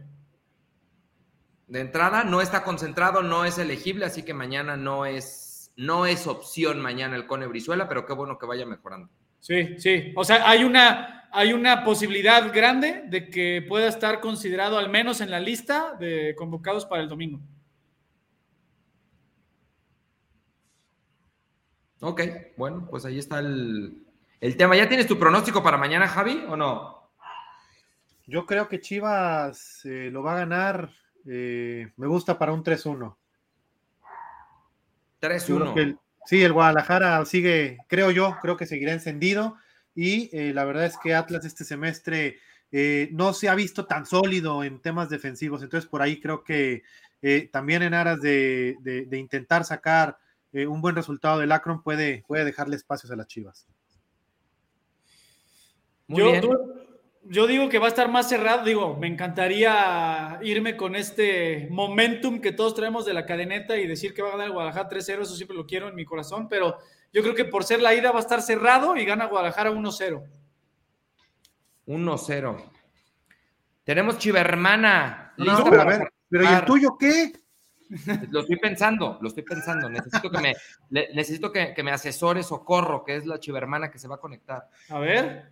[1.68, 6.26] De entrada, no está concentrado, no es elegible, así que mañana no es, no es
[6.26, 9.10] opción mañana el Cone Brizuela, pero qué bueno que vaya mejorando.
[9.40, 10.14] Sí, sí.
[10.16, 15.22] O sea, hay una, hay una posibilidad grande de que pueda estar considerado al menos
[15.22, 17.40] en la lista de convocados para el domingo.
[22.00, 22.22] Ok,
[22.58, 24.06] bueno, pues ahí está el,
[24.40, 24.76] el tema.
[24.76, 27.12] ¿Ya tienes tu pronóstico para mañana, Javi, o no?
[28.26, 30.90] Yo creo que Chivas eh, lo va a ganar.
[31.28, 33.18] Eh, me gusta para un 3-1.
[35.20, 35.74] Yo creo 3-1.
[35.74, 39.56] que el- sí, el Guadalajara sigue, creo yo, creo que seguirá encendido.
[39.96, 42.38] Y eh, la verdad es que Atlas este semestre
[42.72, 45.64] eh, no se ha visto tan sólido en temas defensivos.
[45.64, 46.84] Entonces, por ahí creo que
[47.24, 50.18] eh, también en aras de, de- de intentar sacar
[50.54, 53.68] eh, un buen resultado del Akron puede, puede dejarle espacios a las Chivas.
[56.08, 56.42] Muy yo, bien.
[56.42, 56.74] tú-
[57.30, 58.64] yo digo que va a estar más cerrado.
[58.64, 64.14] Digo, me encantaría irme con este momentum que todos traemos de la cadeneta y decir
[64.14, 65.22] que va a ganar el Guadalajara 3-0.
[65.22, 66.78] Eso siempre lo quiero en mi corazón, pero
[67.14, 70.24] yo creo que por ser la ida va a estar cerrado y gana Guadalajara 1-0.
[71.88, 72.64] 1-0.
[73.84, 75.34] Tenemos Chivermana.
[75.38, 77.32] No, lista pero a ver, pero ¿y el tuyo qué?
[78.32, 79.90] Lo estoy pensando, lo estoy pensando.
[79.90, 80.54] Necesito que me,
[80.90, 84.20] le- necesito que, que me asesore Socorro, que es la chivermana que se va a
[84.20, 84.68] conectar.
[84.90, 85.52] A ver.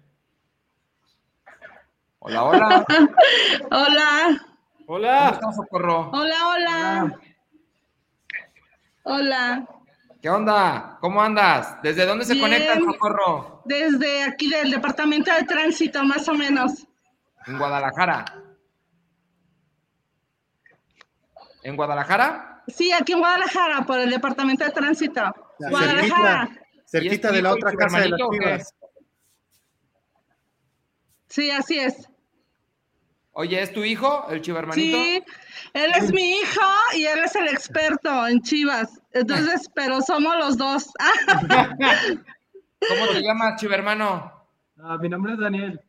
[2.25, 2.85] Hola, hola.
[3.69, 4.41] Hola,
[4.87, 5.29] ¿Cómo Hola.
[5.29, 6.09] estás, Socorro?
[6.11, 7.19] hola, hola.
[9.03, 9.67] Hola.
[10.23, 10.97] ¿Qué onda?
[11.01, 11.79] ¿Cómo andas?
[11.83, 12.45] ¿Desde dónde se Bien.
[12.45, 13.61] conectan, Socorro?
[13.65, 16.87] Desde aquí del departamento de tránsito, más o menos.
[17.45, 18.25] En Guadalajara.
[21.61, 22.63] ¿En Guadalajara?
[22.67, 25.21] Sí, aquí en Guadalajara, por el departamento de tránsito.
[25.59, 26.49] Ya, Guadalajara.
[26.87, 28.19] Cerquita ¿Y es de la otra casa de las?
[28.31, 28.73] Chivas.
[31.27, 32.09] Sí, así es.
[33.37, 34.97] Oye, ¿es tu hijo, el chivermanito?
[34.97, 35.21] Sí,
[35.73, 36.61] él es mi hijo
[36.95, 39.01] y él es el experto en Chivas.
[39.11, 40.89] Entonces, pero somos los dos.
[42.87, 44.31] ¿Cómo te llamas, chivermano?
[44.81, 45.81] Ah, mi nombre es Daniel.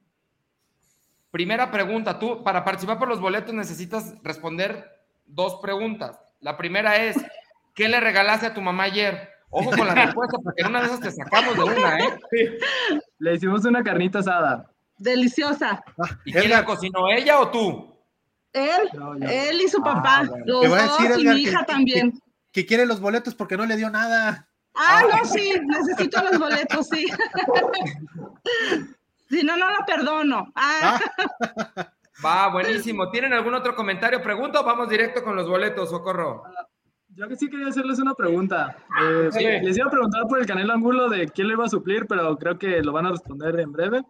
[1.31, 6.19] Primera pregunta, tú para participar por los boletos necesitas responder dos preguntas.
[6.41, 7.17] La primera es,
[7.77, 9.29] ¿qué le regalaste a tu mamá ayer?
[9.51, 12.19] Ojo con la respuesta, porque en una de esas te sacamos de una, ¿eh?
[13.21, 14.69] Le hicimos una carnita asada.
[14.99, 15.83] Deliciosa.
[16.25, 17.95] ¿Y quién la cocinó, ella o tú?
[18.53, 19.29] Él, No, yo.
[19.29, 20.45] él y su papá, bueno.
[20.47, 22.21] los Te voy a dos decir, y mi hija que- también.
[22.53, 24.49] Que quiere los boletos porque no le dio nada.
[24.75, 27.07] Ah, no, sí, necesito los boletos, sí.
[29.29, 30.53] Si no, no lo perdono.
[30.55, 31.01] Ah,
[32.25, 33.11] Va, buenísimo.
[33.11, 36.45] ¿Tienen algún otro comentario, pregunta o vamos directo con los boletos, Socorro?
[37.09, 38.77] Yo que sí quería hacerles una pregunta.
[39.03, 39.45] Eh, Sí.
[39.45, 42.37] Les iba a preguntar por el Canelo Angulo de quién le iba a suplir, pero
[42.39, 44.03] creo que lo van a responder en breve.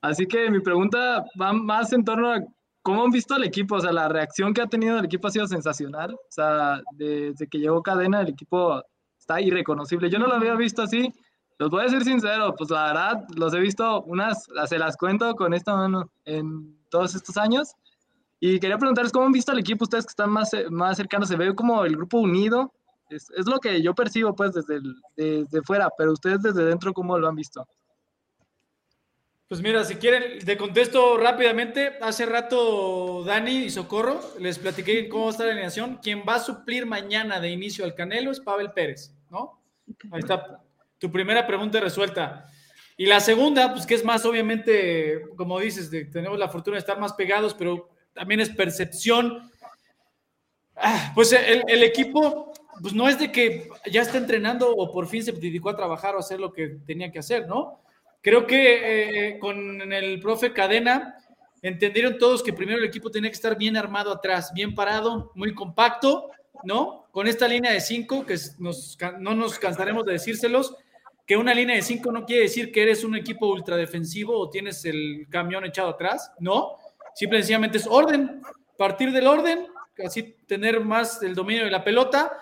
[0.00, 2.40] Así que mi pregunta va más en torno a
[2.82, 3.76] cómo han visto al equipo.
[3.76, 6.14] O sea, la reacción que ha tenido el equipo ha sido sensacional.
[6.14, 8.82] O sea, desde que llegó Cadena, el equipo
[9.18, 10.10] está irreconocible.
[10.10, 11.12] Yo no lo había visto así.
[11.58, 15.34] Los voy a decir sincero, pues la verdad, los he visto unas, se las cuento
[15.34, 17.72] con esta mano en todos estos años.
[18.38, 21.34] Y quería preguntarles cómo han visto al equipo, ustedes que están más, más cercanos, se
[21.36, 22.72] ve como el grupo unido.
[23.10, 26.92] Es, es lo que yo percibo pues desde, el- desde fuera, pero ustedes desde dentro,
[26.92, 27.66] ¿cómo lo han visto?
[29.48, 31.92] Pues mira, si quieren, te contesto rápidamente.
[32.02, 35.96] Hace rato Dani y Socorro les platiqué cómo está la alineación.
[36.02, 39.62] Quien va a suplir mañana de inicio al Canelo es Pavel Pérez, ¿no?
[40.12, 40.60] Ahí está
[40.98, 42.44] tu primera pregunta resuelta.
[42.98, 46.80] Y la segunda, pues que es más, obviamente, como dices, de- tenemos la fortuna de
[46.80, 49.50] estar más pegados, pero también es percepción.
[50.76, 55.06] Ah, Pues el, el equipo, pues no es de que ya está entrenando o por
[55.06, 57.80] fin se dedicó a trabajar o a hacer lo que tenía que hacer, ¿no?
[58.20, 61.16] Creo que eh, con el profe Cadena
[61.62, 65.54] entendieron todos que primero el equipo tenía que estar bien armado atrás, bien parado, muy
[65.54, 66.30] compacto,
[66.64, 67.06] ¿no?
[67.10, 70.74] Con esta línea de cinco, que nos, no nos cansaremos de decírselos,
[71.26, 74.84] que una línea de cinco no quiere decir que eres un equipo ultradefensivo o tienes
[74.84, 76.76] el camión echado atrás, no.
[77.14, 78.40] Simple y sencillamente es orden,
[78.76, 79.66] partir del orden,
[80.04, 82.38] así tener más el dominio de la pelota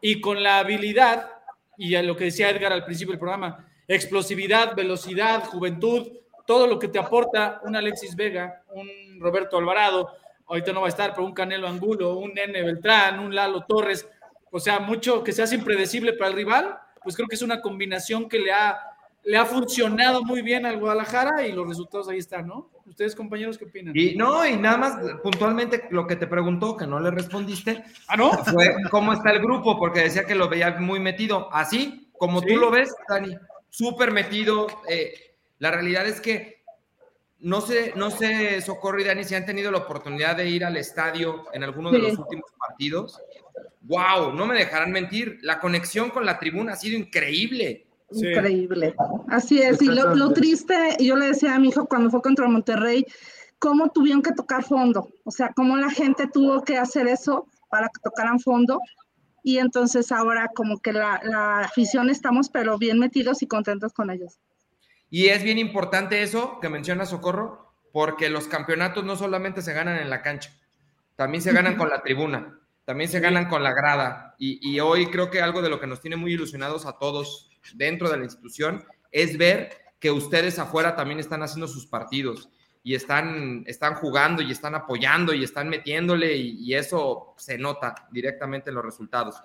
[0.00, 1.30] y con la habilidad,
[1.76, 6.08] y a lo que decía Edgar al principio del programa, explosividad, velocidad, juventud,
[6.46, 8.88] todo lo que te aporta un Alexis Vega, un
[9.20, 10.08] Roberto Alvarado,
[10.46, 14.06] ahorita no va a estar, pero un Canelo Angulo, un Nene Beltrán, un Lalo Torres,
[14.50, 17.60] o sea, mucho que se hace impredecible para el rival, pues creo que es una
[17.60, 18.78] combinación que le ha,
[19.24, 22.68] le ha funcionado muy bien al Guadalajara y los resultados ahí están, ¿no?
[22.86, 23.96] Ustedes, compañeros, ¿qué opinan?
[23.96, 28.16] Y no, y nada más puntualmente lo que te preguntó, que no le respondiste, ¿Ah,
[28.16, 28.30] no?
[28.32, 31.48] fue cómo está el grupo, porque decía que lo veía muy metido.
[31.50, 32.48] Así, como Sí.
[32.48, 33.34] tú lo ves, Dani,
[33.74, 34.66] súper metido.
[34.88, 35.14] eh,
[35.58, 36.62] la realidad es que
[37.40, 40.76] no sé, no sé, Socorro y Dani, si han tenido la oportunidad de ir al
[40.76, 42.06] estadio en alguno de Sí.
[42.06, 43.20] los últimos partidos.
[43.82, 44.32] ¡Wow!
[44.32, 45.38] No me dejarán mentir.
[45.42, 47.86] La conexión con la tribuna ha sido increíble.
[48.10, 48.28] Sí.
[48.28, 48.94] Increíble.
[49.28, 49.82] Así es.
[49.82, 53.04] Y lo, lo triste, yo le decía a mi hijo cuando fue contra Monterrey,
[53.58, 55.08] cómo tuvieron que tocar fondo.
[55.24, 58.78] O sea, cómo la gente tuvo que hacer eso para que tocaran fondo.
[59.44, 64.10] Y entonces ahora como que la, la afición estamos, pero bien metidos y contentos con
[64.10, 64.40] ellos.
[65.10, 69.98] Y es bien importante eso que menciona Socorro, porque los campeonatos no solamente se ganan
[69.98, 70.50] en la cancha,
[71.14, 74.34] también se ganan con la tribuna, también se ganan con la grada.
[74.38, 77.50] Y, y hoy creo que algo de lo que nos tiene muy ilusionados a todos
[77.74, 82.48] dentro de la institución es ver que ustedes afuera también están haciendo sus partidos
[82.86, 87.94] y están, están jugando y están apoyando y están metiéndole y, y eso se nota
[88.12, 89.36] directamente en los resultados.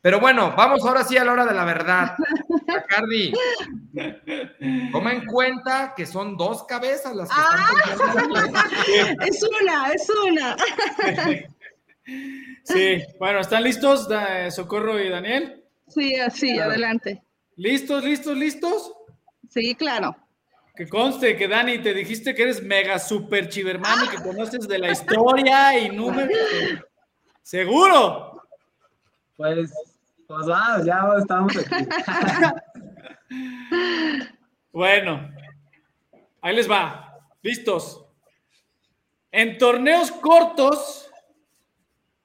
[0.00, 2.16] Pero bueno, vamos ahora sí a la hora de la verdad.
[2.88, 3.32] Cardi,
[4.90, 9.24] toma en cuenta que son dos cabezas las que están peleando.
[9.24, 10.56] Es una, es una.
[12.64, 15.64] Sí, bueno, ¿están listos, Da- Socorro y Daniel?
[15.88, 17.22] Sí, así, adelante.
[17.56, 18.92] ¿Listos, listos, listos?
[19.50, 20.16] Sí, claro.
[20.78, 24.78] Que conste que Dani, te dijiste que eres mega super chivermano y que conoces de
[24.78, 26.38] la historia y números.
[27.42, 28.44] ¿Seguro?
[29.36, 29.72] Pues,
[30.24, 31.88] pues va, ya estamos aquí.
[34.70, 35.28] Bueno,
[36.40, 37.18] ahí les va.
[37.42, 38.06] Listos.
[39.32, 41.10] En torneos cortos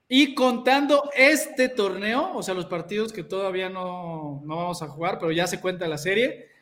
[0.08, 5.18] y contando este torneo, o sea, los partidos que todavía no, no vamos a jugar,
[5.18, 6.53] pero ya se cuenta la serie.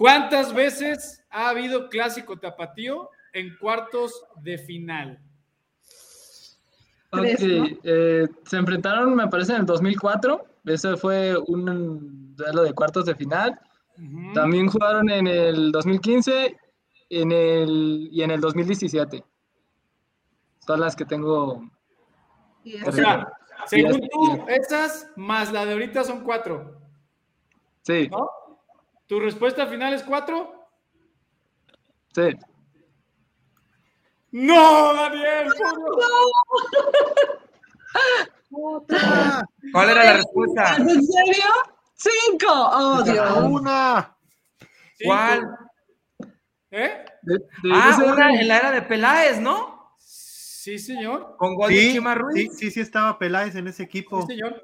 [0.00, 5.20] ¿Cuántas veces ha habido clásico tapatío en cuartos de final?
[7.10, 7.66] Ok, Tres, ¿no?
[7.84, 10.42] eh, se enfrentaron, me parece, en el 2004.
[10.64, 13.60] Ese fue un duelo de cuartos de final.
[14.32, 16.56] También jugaron en el 2015
[17.10, 19.22] en el, y en el 2017.
[20.66, 21.62] Son las que tengo.
[22.86, 23.30] O sea,
[23.66, 26.80] según tú, esas más la de ahorita son cuatro,
[27.82, 28.39] Sí, ¿no?
[29.10, 30.54] ¿Tu respuesta final es cuatro?
[32.14, 32.30] sí.
[34.30, 35.48] ¡No, Daniel!
[38.48, 39.42] por Dios!
[39.72, 40.76] ¿Cuál era la respuesta?
[40.76, 41.44] ¿En serio?
[41.94, 42.46] Cinco.
[42.52, 43.38] Oh, Dios.
[43.42, 44.16] Una.
[44.96, 45.04] Cinco.
[45.04, 45.58] ¿Cuál?
[46.70, 47.04] ¿Eh?
[47.22, 49.96] De- de- Ah, una en la era de Peláez, ¿no?
[49.98, 51.34] Sí, señor.
[51.36, 52.52] Con gol de Sí, Chima Ruiz.
[52.52, 54.20] sí, sí, sí estaba Peláez en ese equipo.
[54.22, 54.62] Sí, señor.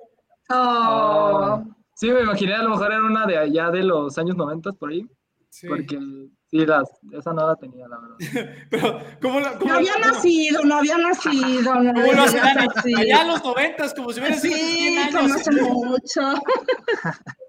[0.51, 1.65] Oh.
[1.99, 4.91] Sí, me imaginé a lo mejor era una de allá de los años 90 por
[4.91, 5.07] ahí,
[5.49, 5.67] Sí.
[5.67, 5.99] porque
[6.51, 8.17] sí, las, esa no la tenía, la verdad.
[8.71, 11.75] Pero, ¿cómo, la- cómo No había nacido, no había nacido.
[11.83, 12.95] No así.
[12.95, 16.21] Allá en los noventas, como si hubiera sido hace 100 Sí, conoce mucho.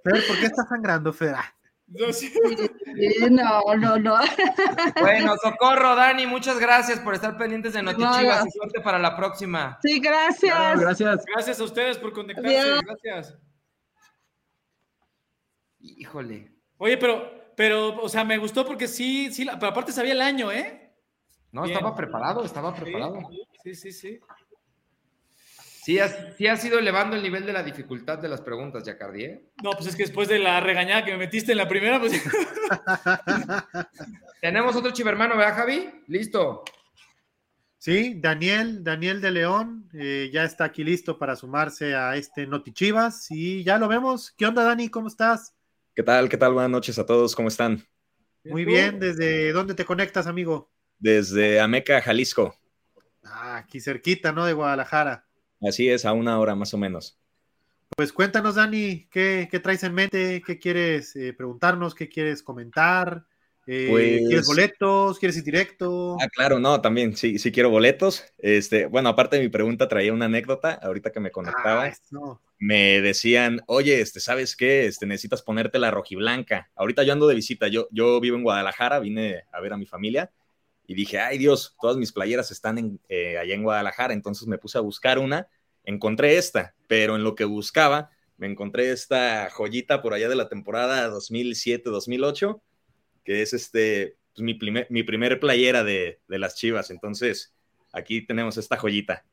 [0.06, 1.36] Fer, ¿por qué está sangrando, Fer?
[1.36, 1.54] Ah,
[1.88, 2.30] No, sí.
[2.30, 4.16] Sí, No, no, no.
[5.02, 9.78] Bueno, socorro, Dani, muchas gracias por estar pendientes de Notichivas y suerte para la próxima.
[9.82, 10.56] Sí, gracias.
[10.56, 11.26] Claro, gracias.
[11.26, 12.58] Gracias a ustedes por conectarse.
[12.58, 12.82] Adiós.
[13.04, 13.38] Gracias.
[15.98, 16.52] Híjole.
[16.78, 20.52] Oye, pero, pero, o sea, me gustó porque sí, sí, pero aparte sabía el año,
[20.52, 20.94] ¿eh?
[21.52, 21.76] No, Bien.
[21.76, 23.20] estaba preparado, estaba preparado.
[23.64, 24.20] Sí, sí, sí.
[25.88, 29.24] Sí, ha, sí ha sido elevando el nivel de la dificultad de las preguntas, Yacardi,
[29.24, 29.42] ¿eh?
[29.64, 32.12] No, pues es que después de la regañada que me metiste en la primera, pues
[34.42, 35.90] Tenemos otro chivermano, ¿verdad, Javi?
[36.08, 36.66] Listo.
[37.78, 43.32] Sí, Daniel, Daniel de León, eh, ya está aquí listo para sumarse a este Notichivas
[43.32, 44.32] y ya lo vemos.
[44.32, 44.90] ¿Qué onda, Dani?
[44.90, 45.56] ¿Cómo estás?
[45.98, 46.30] ¿Qué tal?
[46.30, 46.54] ¿Qué tal?
[46.54, 47.36] Buenas noches a todos.
[47.36, 47.84] ¿Cómo están?
[48.44, 50.70] Muy bien, ¿desde dónde te conectas, amigo?
[51.00, 52.56] Desde Ameca, Jalisco.
[53.24, 54.46] Ah, aquí cerquita, ¿no?
[54.46, 55.26] De Guadalajara.
[55.60, 57.20] Así es, a una hora más o menos.
[57.96, 60.44] Pues cuéntanos, Dani, ¿qué, qué traes en mente?
[60.46, 61.96] ¿Qué quieres eh, preguntarnos?
[61.96, 63.26] ¿Qué quieres comentar?
[63.70, 65.20] Eh, Pues- ¿Quieres boletos?
[65.20, 66.16] ¿Quieres ir directo?
[66.22, 68.24] Ah, claro, no, también sí, sí quiero boletos.
[68.38, 71.86] Este, bueno, aparte de mi pregunta, traía una anécdota ahorita que me conectaba.
[71.86, 74.86] Ah, me decían, oye, este, ¿sabes qué?
[74.86, 76.72] Este, necesitas ponerte la rojiblanca.
[76.76, 79.86] Ahorita yo ando de visita, yo, yo vivo en Guadalajara, vine a ver a mi
[79.86, 80.32] familia
[80.88, 84.58] y dije, ay Dios, todas mis playeras están en, eh, allá en Guadalajara, entonces me
[84.58, 85.50] puse a buscar una,
[85.84, 90.48] encontré esta, pero en lo que buscaba, me encontré esta joyita por allá de la
[90.48, 92.62] temporada 2007-2008,
[93.28, 97.54] que es este, pues, mi, primer, mi primer playera de, de las Chivas, entonces
[97.92, 99.26] aquí tenemos esta joyita.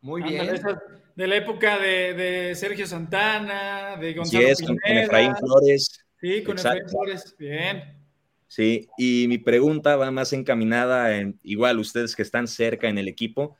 [0.00, 0.48] Muy bien.
[0.48, 0.82] esa
[1.14, 4.78] de la época de, de Sergio Santana, de Gonzalo es, con.
[4.82, 6.06] Efraín Flores.
[6.18, 6.86] Sí, con Exacto.
[6.86, 7.36] Efraín Flores.
[7.38, 7.98] Bien.
[8.46, 13.08] Sí, y mi pregunta va más encaminada en, igual ustedes que están cerca en el
[13.08, 13.58] equipo,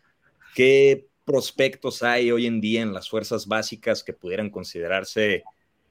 [0.54, 5.44] ¿qué prospectos hay hoy en día en las fuerzas básicas que pudieran considerarse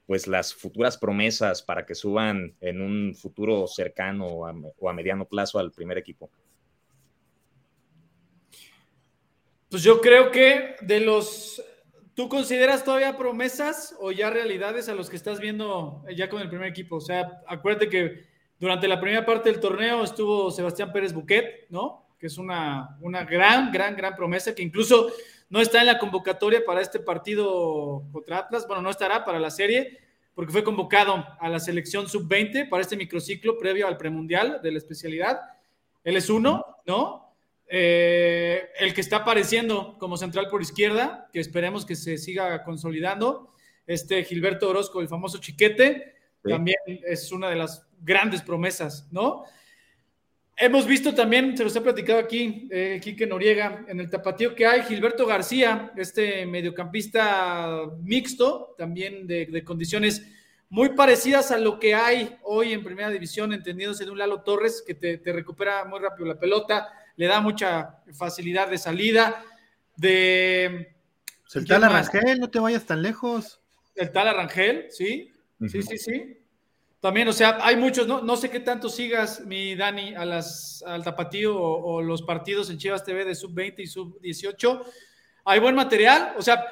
[0.08, 5.58] pues las futuras promesas para que suban en un futuro cercano o a, mediano plazo
[5.58, 6.30] al primer equipo?
[9.68, 11.62] Pues yo creo que de los
[12.14, 16.48] ¿Tú consideras todavía promesas o ya realidades a los que estás viendo ya con el
[16.48, 16.96] primer equipo?
[16.96, 18.24] O sea, acuérdate que
[18.58, 22.08] durante la primera parte del torneo estuvo Sebastián Pérez Buquet, ¿no?
[22.18, 25.12] Que es una, una gran, gran, gran promesa que incluso
[25.50, 28.66] no está en la convocatoria para este partido contra Atlas.
[28.66, 29.98] Bueno, no estará para la serie
[30.34, 34.78] porque fue convocado a la selección sub-20 para este microciclo previo al premundial de la
[34.78, 35.40] especialidad.
[36.04, 37.34] Él es uno, ¿no?
[37.66, 43.52] Eh, el que está apareciendo como central por izquierda, que esperemos que se siga consolidando,
[43.86, 49.44] este Gilberto Orozco, el famoso chiquete, también es una de las grandes promesas, ¿no?
[50.60, 54.66] Hemos visto también, se los he platicado aquí, eh, Quique Noriega, en el tapatío que
[54.66, 60.26] hay, Gilberto García, este mediocampista mixto, también de, condiciones
[60.68, 64.82] muy parecidas a lo que hay hoy en Primera División, entendiéndose de un Lalo Torres,
[64.84, 69.44] que te, te recupera muy rápido la pelota, le da mucha facilidad de salida.
[69.94, 70.96] De.
[71.44, 73.60] Pues el tal Arrangel, no te vayas tan lejos.
[73.94, 75.32] El tal Arrangel, sí.
[75.68, 76.37] Sí, sí, sí.
[77.00, 80.82] También, o sea, hay muchos, no, no sé qué tanto sigas, mi Dani, a las,
[80.86, 84.84] al tapatío o, los partidos en Chivas TV de sub-20 y sub-18.
[85.44, 86.64] Hay buen material, o sea,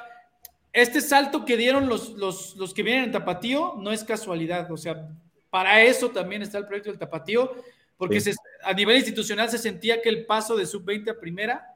[0.73, 4.77] este salto que dieron los, los, los, que vienen en tapatío no es casualidad, o
[4.77, 5.09] sea,
[5.49, 7.55] para eso también está el proyecto del tapatío
[7.97, 8.21] porque
[8.63, 11.75] a nivel institucional se sentía que el paso de sub-20 a primera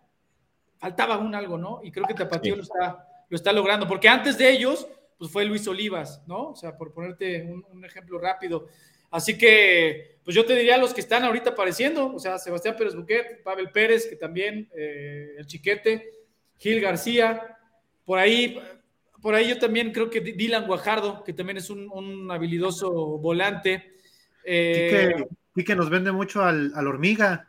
[0.77, 1.81] faltaba un algo, ¿no?
[1.83, 4.87] Y creo que Tapatío lo, está, lo está logrando, porque antes de ellos,
[5.21, 6.49] pues fue Luis Olivas, ¿no?
[6.49, 8.69] O sea, por ponerte un, ejemplo rápido.
[9.11, 12.95] Así que, pues yo te diría los que están ahorita apareciendo, o sea, Sebastián Pérez
[12.95, 16.09] Buquet, Pavel Pérez, que también, eh, el Chiquete,
[16.57, 17.55] Gil García,
[18.03, 18.59] por ahí,
[19.21, 23.93] por ahí yo también creo que Dylan Guajardo, que también es un, habilidoso volante.
[24.43, 25.23] Eh,
[25.55, 27.47] y que nos vende mucho al, hormiga.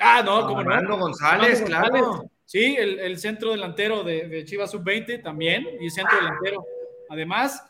[0.00, 2.28] Ah, no, como Fernando González, claro.
[2.46, 6.64] Sí, el, centro delantero de, Chivas Sub-20 también, y centro delantero.
[7.08, 7.62] Además,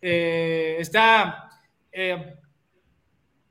[0.00, 1.50] eh, está.
[1.92, 2.34] Eh,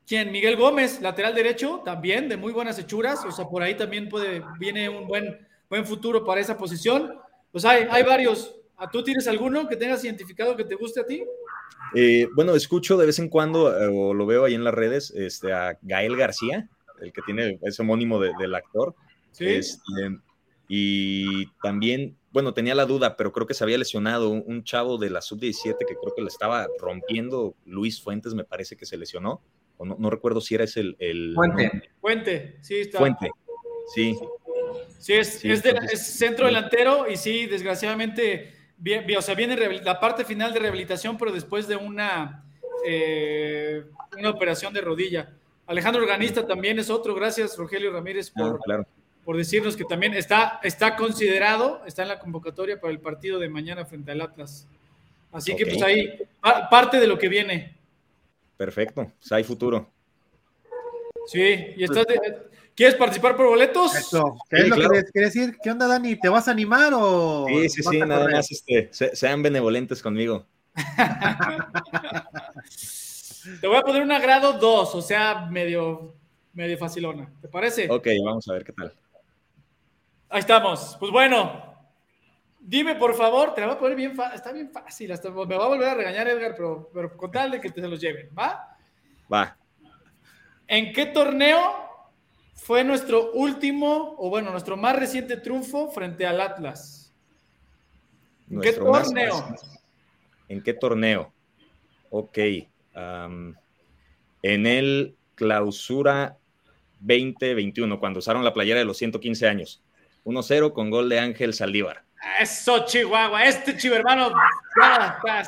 [0.06, 0.32] ¿Quién?
[0.32, 3.24] Miguel Gómez, lateral derecho, también de muy buenas hechuras.
[3.24, 7.14] O sea, por ahí también puede, viene un buen, buen futuro para esa posición.
[7.52, 8.56] Pues hay, hay varios.
[8.92, 11.24] ¿Tú tienes alguno que tengas identificado que te guste a ti?
[11.96, 15.12] Eh, bueno, escucho de vez en cuando, eh, o lo veo ahí en las redes,
[15.12, 16.68] este, a Gael García,
[17.00, 18.96] el que tiene ese homónimo del actor.
[19.40, 20.18] Este,
[20.76, 25.12] y también, bueno, tenía la duda, pero creo que se había lesionado un, chavo de
[25.12, 27.56] la sub-17 que creo que le estaba rompiendo.
[27.66, 29.42] Luis Fuentes, me parece que se lesionó.
[29.78, 31.34] O no, recuerdo si era ese el.
[31.36, 31.92] Fuente.
[32.00, 32.98] Fuente, sí, está.
[32.98, 33.30] Fuente,
[33.94, 34.18] sí.
[34.98, 38.54] Sí, es, es centro delantero y sí, desgraciadamente
[38.84, 42.44] Bien, o sea, viene la parte final de rehabilitación, pero después de una,
[42.86, 43.86] eh,
[44.18, 45.34] una operación de rodilla.
[45.68, 47.16] Alejandro Organista también es otro.
[47.16, 48.88] Gracias, Rogelio Ramírez, ah, por,
[49.26, 53.50] por decirnos que también está, está considerado, está en la convocatoria para el partido de
[53.50, 54.68] mañana frente al Atlas.
[55.32, 56.20] Así que pues ahí,
[56.70, 57.76] parte de lo que viene.
[58.58, 59.90] Perfecto, pues hay futuro.
[61.28, 62.06] Sí, y estás,
[62.76, 63.96] ¿Quieres participar por boletos?
[63.96, 64.36] Eso.
[64.50, 65.58] ¿Qué es lo que quieres decir?
[65.62, 66.16] ¿Qué onda, Dani?
[66.16, 67.46] ¿Te vas a animar o.?
[67.48, 70.48] Sí, sí, sí, nada más este, sean benevolentes conmigo.
[73.62, 76.16] Te voy a poner un agrado 2, o sea, medio,
[76.54, 77.30] medio facilona.
[77.42, 77.88] ¿Te parece?
[77.90, 78.94] Ok, vamos a ver qué tal.
[80.34, 80.98] Ahí estamos.
[81.00, 81.76] Pues bueno,
[82.60, 84.36] dime por favor, te la voy a poner bien fácil.
[84.36, 87.52] Está bien fácil, hasta me va a volver a regañar Edgar, pero, pero con tal
[87.52, 88.76] de que te se los lleven, ¿va?
[89.32, 89.56] Va.
[90.66, 91.84] ¿En qué torneo
[92.56, 97.14] fue nuestro último, o bueno, nuestro más reciente triunfo frente al Atlas.
[98.50, 99.56] ¿En qué torneo?
[100.48, 101.32] ¿En qué torneo?
[102.10, 102.40] Ok.
[104.42, 106.40] en el clausura
[107.02, 109.83] 2021, cuando usaron la playera de los 115 años.
[110.24, 112.04] 1-0 con gol de Ángel Saldívar.
[112.40, 113.44] Eso, Chihuahua.
[113.46, 114.32] Este chivo hermano.
[114.82, 115.46] Ya,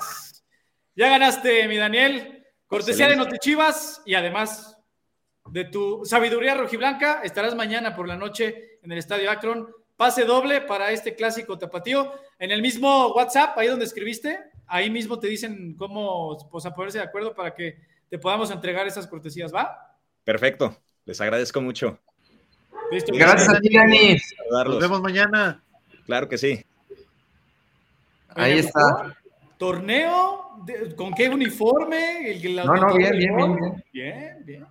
[0.95, 2.45] ya ganaste, mi Daniel.
[2.67, 4.77] Cortesía de Notichivas y además
[5.49, 7.21] de tu sabiduría rojiblanca.
[7.23, 9.69] Estarás mañana por la noche en el Estadio Akron.
[9.95, 12.11] Pase doble para este clásico tapatío.
[12.39, 16.97] En el mismo WhatsApp, ahí donde escribiste, ahí mismo te dicen cómo pues, a ponerse
[16.97, 19.97] de acuerdo para que te podamos entregar esas cortesías, ¿va?
[20.23, 20.77] Perfecto.
[21.05, 21.99] Les agradezco mucho.
[22.91, 24.17] Gracias a ti, Dani.
[24.51, 25.61] Nos vemos mañana.
[26.05, 26.63] Claro que sí.
[28.29, 29.17] Ahí está.
[29.57, 30.63] ¿Torneo?
[30.95, 32.39] ¿Con qué uniforme?
[32.65, 33.83] no, no, bien, bien, bien.
[33.93, 34.65] Bien, bien.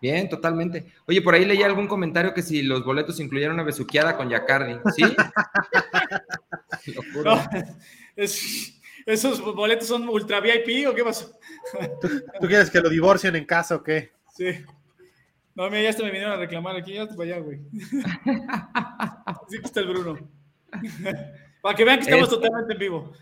[0.00, 0.92] Bien, totalmente.
[1.06, 4.78] Oye, por ahí leí algún comentario que si los boletos incluyeron una besuqueada con Yacardi,
[4.96, 5.04] ¿sí?
[7.24, 7.40] no,
[8.16, 11.32] es, ¿Esos boletos son ultra VIP o qué pasó?
[12.00, 14.12] ¿Tú, quieres que lo divorcien en casa o qué?
[14.36, 14.64] Sí.
[15.54, 17.60] No, mira, ya hasta me vinieron a reclamar aquí, ya para allá, güey.
[19.48, 20.18] Sí que está el Bruno.
[21.62, 23.12] Para que vean que estamos totalmente en vivo.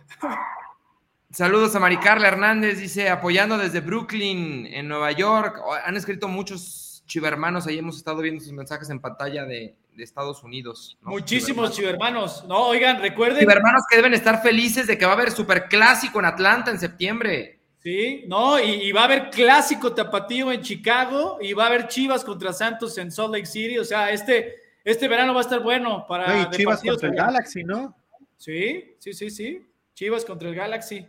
[1.31, 5.61] Saludos a Maricarla Hernández, dice, apoyando desde Brooklyn, en Nueva York.
[5.63, 10.05] Oh, Han escrito muchos chivermanos, ahí hemos estado viendo sus mensajes en pantalla de, de
[10.05, 10.99] Estados Unidos.
[11.03, 11.11] ¿no?
[11.11, 12.45] Muchísimos chivermanos.
[12.49, 13.41] No, oigan, recuerden.
[13.41, 17.60] Chivermanos que deben estar felices de que va a haber superclásico en Atlanta en septiembre.
[17.83, 21.89] Sí, no, y, y va a haber clásico tapatío en Chicago y va a haber
[21.89, 23.79] Chivas contra Santos en Salt Lake City.
[23.79, 26.29] O sea, este, este verano va a estar bueno para.
[26.29, 27.15] No, y de Chivas contra el.
[27.15, 27.97] Galaxy, ¿no?
[28.37, 29.67] Sí, sí, sí, sí.
[29.95, 31.09] Chivas contra el Galaxy.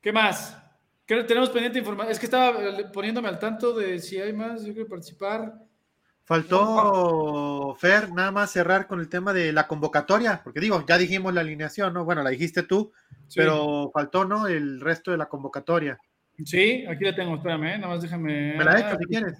[0.00, 0.56] ¿Qué más?
[1.04, 2.12] ¿Qué tenemos pendiente información?
[2.12, 5.54] Es que estaba poniéndome al tanto de si hay más, yo quiero participar.
[6.24, 11.34] Faltó, Fer, nada más cerrar con el tema de la convocatoria, porque digo, ya dijimos
[11.34, 12.04] la alineación, ¿no?
[12.04, 12.92] Bueno, la dijiste tú,
[13.28, 13.40] Sí.
[13.40, 14.46] pero faltó, ¿no?
[14.46, 15.98] El resto de la convocatoria.
[16.44, 18.54] Sí, aquí la tengo, espérame, eh, nada más déjame.
[18.56, 19.38] Me la he hecho si quieres.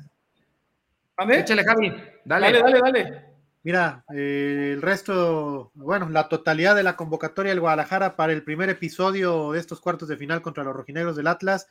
[1.18, 1.40] ¿Mande?
[1.40, 1.88] Échale, Javi.
[2.24, 2.52] Dale.
[2.52, 3.24] Dale, dale, dale.
[3.64, 8.68] Mira, eh, el resto, bueno, la totalidad de la convocatoria del Guadalajara para el primer
[8.70, 11.68] episodio de estos cuartos de final contra los rojinegros del Atlas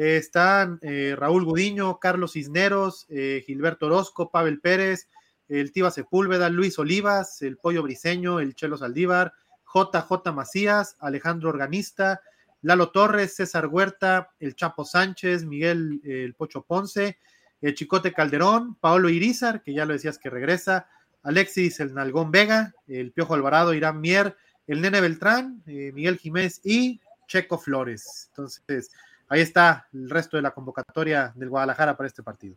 [0.00, 5.10] eh, están eh, Raúl Gudiño, Carlos Cisneros, eh, Gilberto Orozco, Pavel Pérez,
[5.46, 9.34] el Tiva Sepúlveda, Luis Olivas, el Pollo Briseño, el Chelo Saldívar,
[9.66, 12.22] JJ Macías, Alejandro Organista,
[12.62, 17.18] Lalo Torres, César Huerta, el Chapo Sánchez, Miguel el Pocho Ponce,
[17.60, 20.88] el Chicote Calderón, Paolo Irizar, que ya lo decías que regresa,
[21.24, 24.34] Alexis el Nalgón Vega, el Piojo Alvarado, Irán Mier,
[24.66, 28.28] el Nene Beltrán, Miguel Jiménez y Checo Flores.
[28.30, 28.90] Entonces,
[29.30, 32.56] ahí está el resto de la convocatoria del Guadalajara para este partido.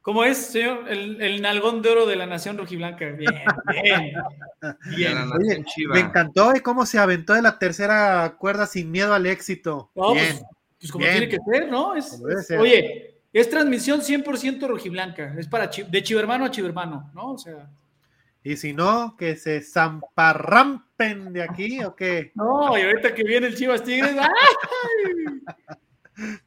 [0.00, 0.88] ¿Cómo es, señor?
[0.88, 3.06] El, el nalgón de oro de la nación rojiblanca.
[3.10, 3.32] Bien,
[3.74, 4.12] bien.
[4.60, 4.76] La
[5.36, 9.90] Oye, me encantó eh, cómo se aventó de la tercera cuerda sin miedo al éxito.
[9.94, 10.26] No, Bien.
[10.38, 10.44] pues,
[10.80, 11.18] pues como bien.
[11.18, 11.94] tiene que ser, ¿no?
[11.94, 12.58] Es, Como debe es- ser.
[12.60, 15.34] oye, es transmisión 100% rojiblanca.
[15.38, 17.32] Es para chi- de chivermano a chivermano, ¿no?
[17.34, 17.70] O sea,
[18.44, 22.32] Y si no, que se zamparrampen de aquí o qué.
[22.34, 24.28] no, y ahorita que viene el Chivas Tigres, ¡ay!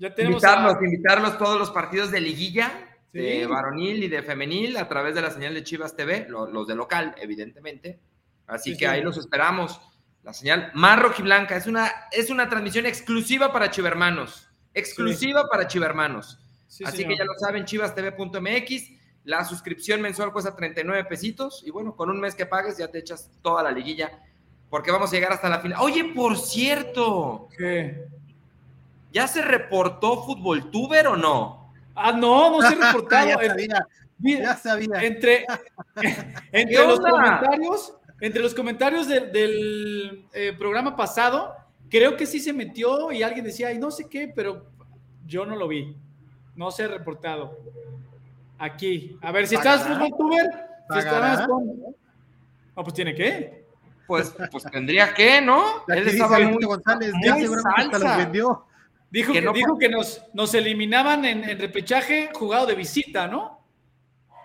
[0.00, 2.70] Ya tenemos Invitarlos, a- invitarlos todos los partidos de liguilla,
[3.12, 3.18] Sí.
[3.20, 6.68] de varonil y de femenil, a través de la señal de Chivas TV, lo- los
[6.68, 7.98] de local, evidentemente.
[8.46, 8.90] Así Sí, que sí.
[8.92, 9.80] ahí los esperamos.
[10.22, 14.48] La señal más rojiblanca es una, es una transmisión exclusiva para chivermanos.
[14.74, 16.38] Exclusiva para chivermanos.
[16.68, 17.12] Sí, Así señor.
[17.12, 18.97] que ya lo saben, chivastv.mx.
[19.28, 21.62] La suscripción mensual cuesta 39 pesitos.
[21.66, 24.10] Y bueno, con un mes que pagues ya te echas toda la liguilla.
[24.70, 25.78] Porque vamos a llegar hasta la final.
[25.82, 28.06] Oye, por cierto, ¿Qué?
[29.12, 31.70] ¿ya se reportó Fútbol Tuber o no?
[31.94, 33.28] Ah, no, no se ha reportado.
[33.28, 33.86] ya sabía,
[34.18, 35.02] Mira, ya sabía.
[35.02, 35.44] entre,
[36.52, 37.10] entre ¿Qué los onda?
[37.10, 41.54] comentarios, entre los comentarios de- del eh, programa pasado,
[41.90, 44.64] creo que sí se metió y alguien decía, ay, no sé qué, pero
[45.26, 45.94] yo no lo vi.
[46.56, 47.58] No se ha reportado.
[48.58, 49.18] Aquí.
[49.22, 50.06] A ver, si estás ¿Pagará?
[50.06, 50.50] fútbol tuber,
[50.90, 51.66] si estás con...
[52.76, 53.64] No, pues tiene que.
[54.06, 55.84] Pues, pues tendría que, ¿no?
[55.88, 57.98] Él dice estaba muy, Benito González, ya muy salsa.
[57.98, 58.64] los vendió.
[59.10, 63.26] Dijo Que que, no dijo que nos, nos eliminaban en, en repechaje jugado de visita,
[63.26, 63.64] ¿no?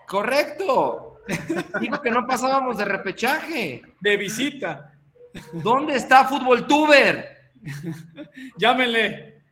[0.06, 1.20] Correcto.
[1.80, 3.82] Dijo que no pasábamos de repechaje.
[4.00, 4.92] De visita.
[5.52, 7.50] ¿Dónde está Fútbol Tuber?
[8.56, 9.42] Llámenle.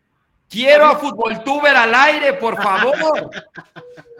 [0.48, 3.30] Quiero a Fútbol Tuber al aire, por favor.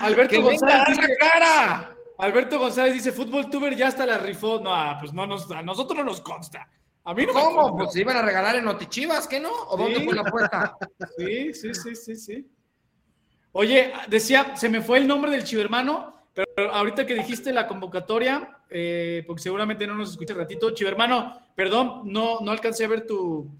[0.00, 1.96] Alberto Que González dice, cara.
[2.18, 4.60] Alberto González dice, fútbol tuber ya hasta la rifó.
[4.60, 6.68] No, ah, pues no nos, a nosotros no nos consta.
[7.04, 7.76] A mí no ¿Cómo?
[7.78, 9.50] Pues se iban a regalar en Notichivas, ¿qué no?
[9.68, 10.04] ¿O dónde Sí.
[10.04, 10.76] fue la apuesta?
[11.16, 12.46] Sí, sí, sí, sí, sí.
[13.52, 18.58] Oye, decía, se me fue el nombre del chivermano, pero ahorita que dijiste la convocatoria,
[18.68, 23.50] eh, porque seguramente no nos escucha ratito, chivermano, perdón, no, no alcancé a ver tu,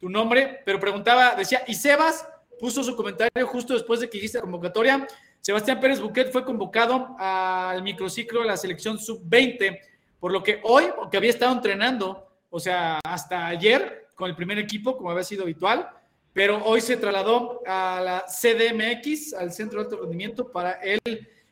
[0.00, 2.26] tu nombre, pero preguntaba, decía, y Sebas
[2.58, 5.06] puso su comentario justo después de que dijiste la convocatoria.
[5.40, 9.78] Sebastián Pérez Buquet fue convocado al microciclo de la selección sub-20,
[10.18, 14.58] por lo que hoy, porque había estado entrenando, o sea, hasta ayer con el primer
[14.58, 15.88] equipo, como había sido habitual,
[16.32, 21.00] pero hoy se trasladó a la CDMX, al Centro de Alto Rendimiento, para el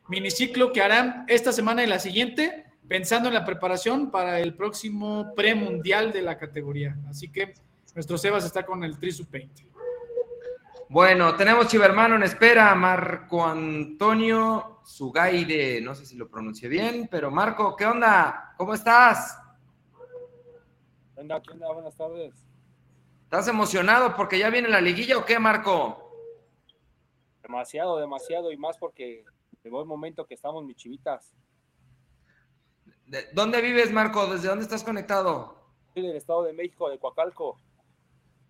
[0.08, 5.32] miniciclo que harán esta semana y la siguiente, pensando en la preparación para el próximo
[5.34, 6.96] premundial de la categoría.
[7.08, 7.54] Así que
[7.94, 9.73] nuestro Sebas está con el Tri Sub-20.
[10.94, 17.32] Bueno, tenemos Chivermano en espera, Marco Antonio Sugaide, no sé si lo pronuncié bien, pero
[17.32, 18.54] Marco, ¿qué onda?
[18.56, 19.36] ¿Cómo estás?
[21.16, 21.42] ¿Qué onda?
[21.42, 21.72] ¿Qué onda?
[21.72, 22.32] Buenas tardes.
[23.24, 26.12] ¿Estás emocionado porque ya viene la liguilla o qué, Marco?
[27.42, 29.24] Demasiado, demasiado y más porque
[29.64, 31.34] llegó el momento que estamos mis chivitas.
[33.06, 34.28] ¿De- ¿Dónde vives, Marco?
[34.28, 35.56] ¿Desde dónde estás conectado?
[35.92, 37.58] Soy del Estado de México, de Coacalco.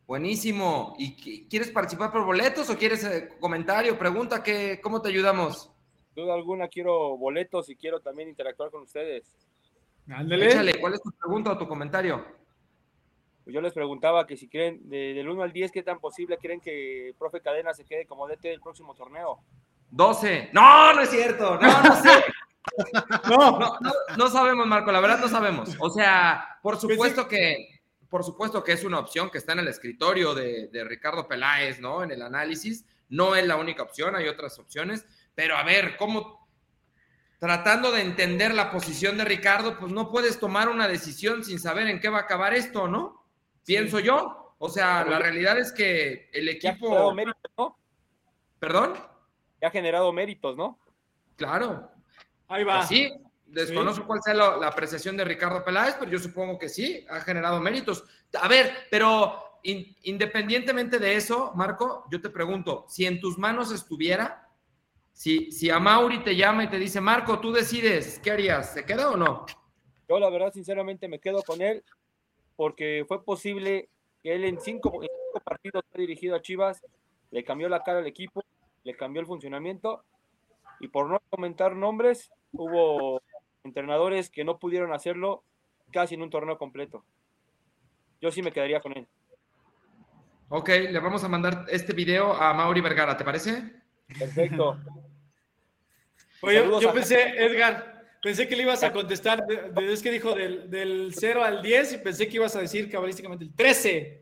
[0.06, 0.94] Buenísimo.
[0.98, 4.42] ¿Y qui- quieres participar por boletos o quieres eh, comentario, pregunta?
[4.42, 5.70] ¿qué, ¿Cómo te ayudamos?
[6.14, 9.34] Duda alguna quiero boletos y quiero también interactuar con ustedes.
[10.08, 10.46] Ándale.
[10.46, 12.24] Échale, ¿cuál es tu pregunta o tu comentario?
[13.44, 16.38] Pues yo les preguntaba que si creen, de- del 1 al 10, ¿qué tan posible
[16.38, 19.40] creen que el profe Cadena se quede como DT del próximo torneo?
[19.90, 20.50] 12.
[20.52, 21.58] No, no es cierto.
[21.60, 22.10] No, no sé.
[23.28, 25.76] No, No, no, no sabemos, Marco, la verdad no sabemos.
[25.80, 27.73] O sea, por supuesto que,
[28.14, 31.80] por supuesto que es una opción que está en el escritorio de, de Ricardo Peláez,
[31.80, 32.04] ¿no?
[32.04, 32.86] En el análisis.
[33.08, 35.04] No es la única opción, hay otras opciones.
[35.34, 36.46] Pero a ver, ¿cómo?
[37.40, 41.88] Tratando de entender la posición de Ricardo, pues no puedes tomar una decisión sin saber
[41.88, 43.26] en qué va a acabar esto, ¿no?
[43.66, 44.54] Pienso yo.
[44.58, 47.14] O sea, la realidad es que el Ya ha generado equipo.
[47.14, 47.78] méritos, ¿no?
[48.60, 48.92] ¿Perdón?
[49.60, 50.78] Ya ha generado méritos, ¿no?
[51.34, 51.90] Claro,
[52.46, 52.76] ahí va.
[52.76, 53.12] Pues sí,
[53.46, 57.20] desconozco cuál sea la, la apreciación de Ricardo Peláez, pero yo supongo que sí, ha
[57.20, 58.04] generado méritos.
[58.40, 63.72] A ver, pero in- independientemente de eso, Marco, yo te pregunto, si en tus manos
[63.72, 64.48] estuviera,
[65.12, 68.72] si, si a Mauri te llama y te dice, Marco, tú decides, ¿qué harías?
[68.74, 69.46] ¿Se queda o no?
[70.08, 71.84] Yo la verdad, sinceramente, me quedo con él
[72.56, 73.88] porque fue posible
[74.22, 76.80] que él en cinco, en cinco partidos ha dirigido a Chivas,
[77.30, 78.42] le cambió la cara al equipo,
[78.84, 80.04] le cambió el funcionamiento
[80.80, 83.20] y por no comentar nombres, hubo
[83.64, 85.42] entrenadores que no pudieron hacerlo
[85.90, 87.04] casi en un torneo completo.
[88.20, 89.08] Yo sí me quedaría con él.
[90.50, 93.72] Ok, le vamos a mandar este video a Mauri Vergara, ¿te parece?
[94.18, 94.78] Perfecto.
[96.42, 99.44] Oye, yo a- pensé, Edgar, pensé que le ibas a contestar,
[99.80, 103.44] es que dijo del, del 0 al 10 y pensé que ibas a decir cabalísticamente
[103.44, 104.20] el 13.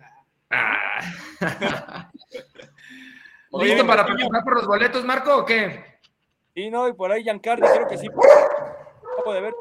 [0.50, 1.00] Ah.
[3.50, 5.84] Oye, ¿Listo para participar por los boletos, Marco, o qué?
[6.54, 8.06] Y no, y por ahí Giancarlo, creo que sí.
[9.22, 9.54] Acabo de ver.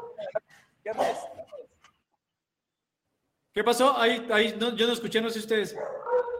[3.54, 3.96] ¿Qué pasó?
[3.96, 5.76] Ahí, ahí, no, yo no escuché, no sé ustedes.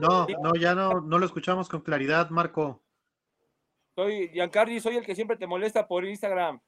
[0.01, 2.83] No, no, ya no, no lo escuchamos con claridad, Marco.
[3.95, 6.61] Soy Giancarlo, soy el que siempre te molesta por Instagram.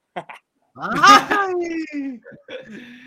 [0.74, 2.20] ¡Ay!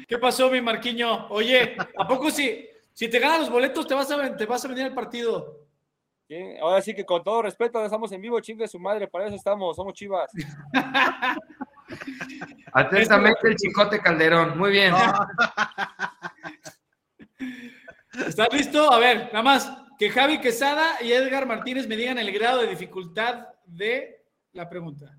[0.07, 1.27] ¿Qué pasó, mi Marquiño?
[1.29, 4.67] Oye, ¿a poco si, si te ganan los boletos te vas a, te vas a
[4.67, 5.67] venir al partido?
[6.61, 9.75] Ahora sí que con todo respeto, estamos en vivo, chingue su madre, para eso estamos,
[9.75, 10.29] somos chivas.
[12.73, 14.93] Atentamente el Chicote Calderón, muy bien.
[18.27, 18.91] ¿Estás listo?
[18.91, 22.67] A ver, nada más que Javi Quesada y Edgar Martínez me digan el grado de
[22.67, 24.23] dificultad de
[24.53, 25.15] la pregunta.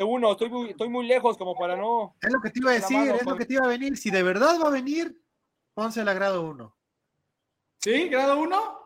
[0.00, 2.14] Uno, estoy muy, estoy muy lejos como para no.
[2.20, 3.64] Es lo que te iba a La decir, mano, es lo con- que te iba
[3.64, 3.96] a venir.
[3.96, 5.20] Si de verdad va a venir,
[5.74, 6.74] pónsela a grado 1.
[7.78, 8.08] ¿Sí?
[8.08, 8.78] ¿Grado 1?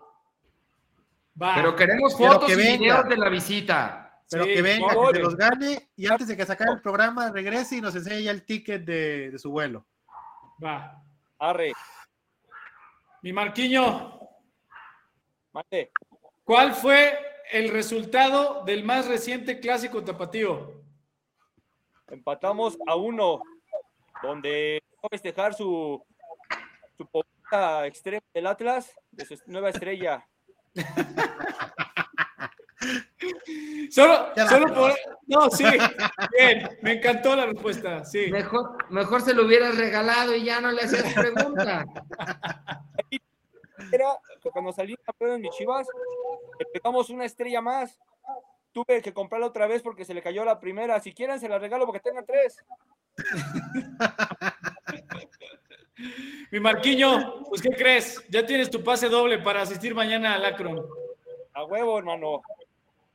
[1.41, 1.55] Va.
[1.55, 4.02] Pero queremos Pero fotos que y videos de la visita.
[4.33, 6.81] Pero Sí, que venga, que se los gane y antes de que se acabe el
[6.81, 9.87] programa regrese y nos enseñe ya el ticket de, de su vuelo.
[10.63, 11.03] Va.
[11.39, 11.73] Arre,
[13.21, 14.21] Mi Marquiño,
[15.53, 15.91] mate.
[16.45, 17.19] ¿cuál fue
[17.51, 20.83] el resultado del más reciente clásico tapatío?
[22.09, 23.43] Empatamos a uno,
[24.23, 26.03] donde va a festejar su,
[26.97, 27.09] su
[27.85, 30.27] extrema del Atlas, de su nueva estrella.
[33.91, 34.95] Solo, solo por.
[35.27, 35.65] No, sí.
[36.37, 38.05] Bien, me encantó la respuesta.
[38.05, 38.31] Sí.
[38.31, 41.85] Mejor, mejor se lo hubieras regalado y ya no le hacías pregunta.
[43.93, 44.07] Era
[44.51, 45.87] cuando salí campeón en mis chivas,
[46.59, 48.01] le pegamos una estrella más.
[48.73, 50.99] Tuve que comprarla otra vez porque se le cayó la primera.
[51.01, 52.57] Si quieren, se la regalo porque tengan tres.
[56.51, 58.23] Mi Marquiño, pues ¿qué crees?
[58.29, 60.85] Ya tienes tu pase doble para asistir mañana al Akron.
[61.55, 62.43] A huevo, hermano.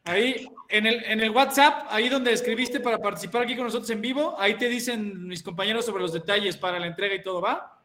[0.08, 4.01] Ahí, en el, en el WhatsApp, ahí donde escribiste para participar aquí con nosotros en
[4.01, 7.82] vivo, ahí te dicen mis compañeros sobre los detalles para la entrega y todo, ¿va?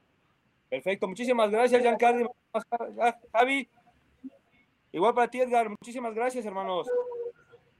[0.68, 2.34] Perfecto, muchísimas gracias, Giancarlo.
[3.32, 3.68] Javi.
[4.92, 5.68] Igual para ti, Edgar.
[5.68, 6.86] Muchísimas gracias, hermanos.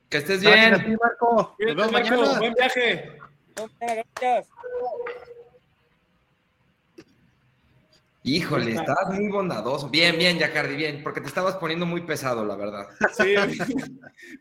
[0.08, 0.90] Que estés Gracias a bien.
[0.90, 1.56] ti, Marco.
[1.58, 2.38] Nos vemos mañana.
[2.38, 3.18] buen viaje.
[3.80, 4.48] Gracias.
[8.24, 9.88] Híjole, estás muy bondadoso.
[9.88, 12.86] Bien, bien, Yacardi, bien, porque te estabas poniendo muy pesado, la verdad.
[13.16, 13.34] Sí,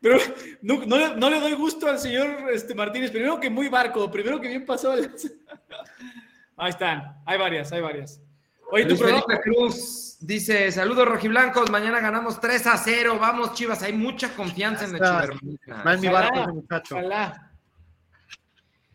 [0.02, 0.18] pero
[0.62, 3.10] no, no le- no le doy gusto al señor este, Martínez.
[3.12, 4.94] Primero que muy barco, primero que bien pasó.
[4.94, 5.12] el-
[6.58, 8.22] Ahí están, hay varias, hay varias.
[8.72, 9.24] Oye, tu Luis programa.
[9.28, 13.18] Felipe Cruz dice: Saludos rojiblancos, mañana ganamos 3 a 0.
[13.20, 15.22] Vamos, Chivas, hay mucha confianza en la Está.
[15.24, 15.84] Chivermanía.
[15.86, 16.96] Va en mi barco muchacho.
[16.98, 17.51] Ojalá.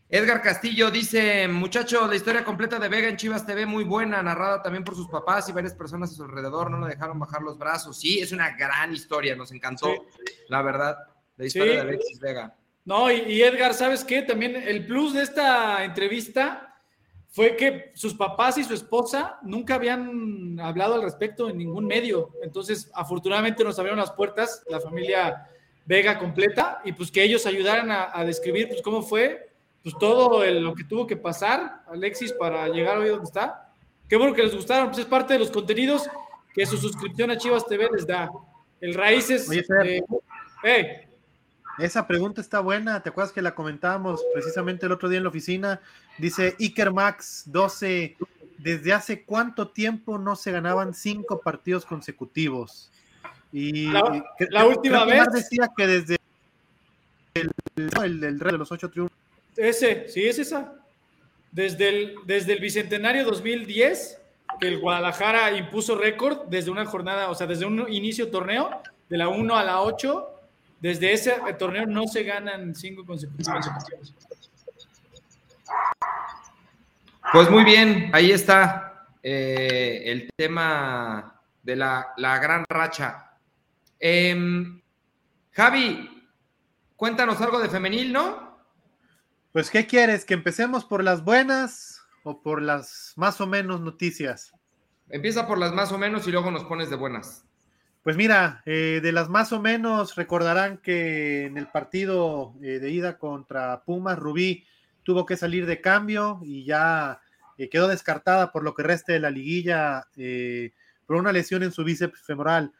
[0.09, 4.61] Edgar Castillo dice, muchacho, la historia completa de Vega en Chivas TV muy buena, narrada
[4.61, 7.57] también por sus papás y varias personas a su alrededor, no lo dejaron bajar los
[7.57, 7.97] brazos.
[7.99, 10.23] Sí, es una gran historia, nos encantó, Sí.
[10.47, 10.97] la verdad,
[11.35, 11.75] la historia Sí.
[11.75, 12.55] de Alexis Vega.
[12.85, 14.21] No, y, y Edgar, ¿sabes qué?
[14.21, 16.79] También el plus de esta entrevista
[17.29, 22.31] fue que sus papás y su esposa nunca habían hablado al respecto en ningún medio.
[22.41, 25.49] Entonces, afortunadamente nos abrieron las puertas, la familia
[25.85, 29.46] Vega completa, y pues que ellos ayudaran a, describir pues cómo fue,
[29.87, 33.71] pues todo lo que tuvo que pasar, Alexis, para llegar hoy donde está.
[34.09, 36.09] Qué bueno que les gustaron, pues es parte de los contenidos
[36.53, 38.29] que su suscripción a Chivas TV les da.
[38.81, 39.47] El Raíces.
[39.47, 41.07] Oye,
[41.79, 43.01] esa pregunta está buena.
[43.01, 45.79] ¿Te acuerdas que la comentábamos precisamente el otro día en la oficina?
[46.17, 48.17] Dice Iker Max 12.
[48.57, 52.91] ¿Desde hace cuánto tiempo no se ganaban cinco partidos consecutivos?
[53.53, 55.31] Y la, última vez.
[55.31, 56.17] decía que desde
[57.35, 57.49] el,
[58.03, 59.26] el, rey de los ocho triunfos.
[59.57, 60.73] Ese, sí, es esa.
[61.51, 64.21] Desde el, desde el bicentenario 2010,
[64.59, 69.17] que el Guadalajara impuso récord desde una jornada, o sea, desde un inicio torneo, de
[69.17, 70.37] la 1 a la 8,
[70.79, 73.65] desde ese torneo no se ganan cinco consecutivos.
[77.31, 83.31] Pues muy bien, ahí está eh, el tema de la, gran racha.
[83.99, 84.81] Em,
[85.51, 86.29] Javi,
[86.95, 88.46] cuéntanos algo de femenil, ¿no?
[89.57, 90.23] Pues, ¿qué quieres?
[90.23, 94.53] ¿Que empecemos por las buenas o por las más o menos noticias?
[95.09, 97.43] Empieza por las más o menos y luego nos pones de buenas.
[98.03, 102.91] Pues mira, eh, de las más o menos recordarán que en el partido eh, de
[102.91, 104.63] ida contra Pumas, Rubí
[105.01, 107.19] tuvo que salir de cambio y ya
[107.57, 110.05] eh, quedó descartada por lo que resta de la liguilla
[111.07, 112.73] por una lesión en su bíceps femoral.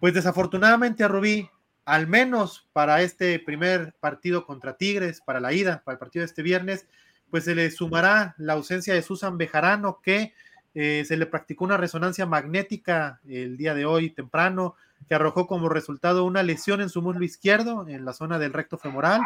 [0.00, 1.50] Pues desafortunadamente a Rubí,
[1.84, 6.26] al menos para este primer partido contra Tigres, para la ida, para el partido de
[6.26, 6.86] este viernes,
[7.30, 10.34] pues se le sumará la ausencia de Susan Bejarano que
[10.74, 14.74] eh, se le practicó una resonancia magnética el día de hoy temprano,
[15.08, 18.78] que arrojó como resultado una lesión en su muslo izquierdo, en la zona del recto
[18.78, 19.20] femoral,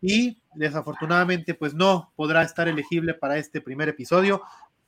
[0.00, 4.42] y desafortunadamente pues no podrá estar elegible para este primer episodio.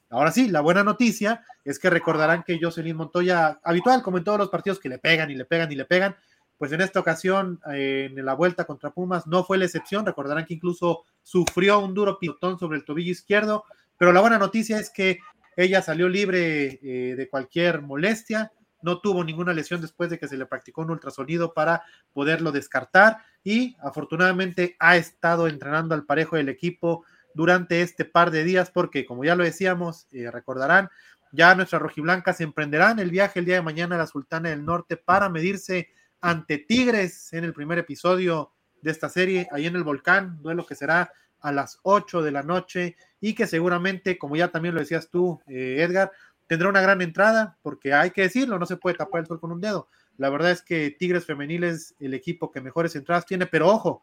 [0.09, 4.39] Ahora sí, la buena noticia es que recordarán que Jocelyn Montoya, habitual como en todos
[4.39, 6.17] los partidos que le pegan y le pegan y le pegan,
[6.61, 10.45] pues en esta ocasión eh, en la vuelta contra Pumas no fue la excepción, recordarán
[10.45, 13.65] que incluso sufrió un duro pilotón sobre el tobillo izquierdo,
[13.97, 15.21] pero la buena noticia es que
[15.57, 18.53] ella salió libre eh, de cualquier molestia,
[18.83, 21.83] no tuvo ninguna lesión después de que se le practicó un ultrasonido para
[22.13, 28.45] poderlo descartar y afortunadamente ha estado entrenando al parejo del equipo durante este par de
[28.45, 30.91] días porque como ya lo decíamos, eh, recordarán,
[31.33, 34.99] ya nuestras rojiblancas emprenderán el viaje el día de mañana a la Sultana del Norte
[34.99, 35.89] para medirse
[36.21, 38.53] ante Tigres en el primer episodio
[38.83, 42.43] de esta serie, ahí en el volcán, duelo que será a las 8 de la
[42.43, 46.13] noche y que seguramente, como ya también lo decías tú, eh, Edgar,
[46.47, 49.53] tendrá una gran entrada, porque hay que decirlo, no se puede tapar el sol con
[49.53, 49.89] un dedo.
[50.17, 54.03] La verdad es que Tigres Femenil es el equipo que mejores entradas tiene, pero ojo,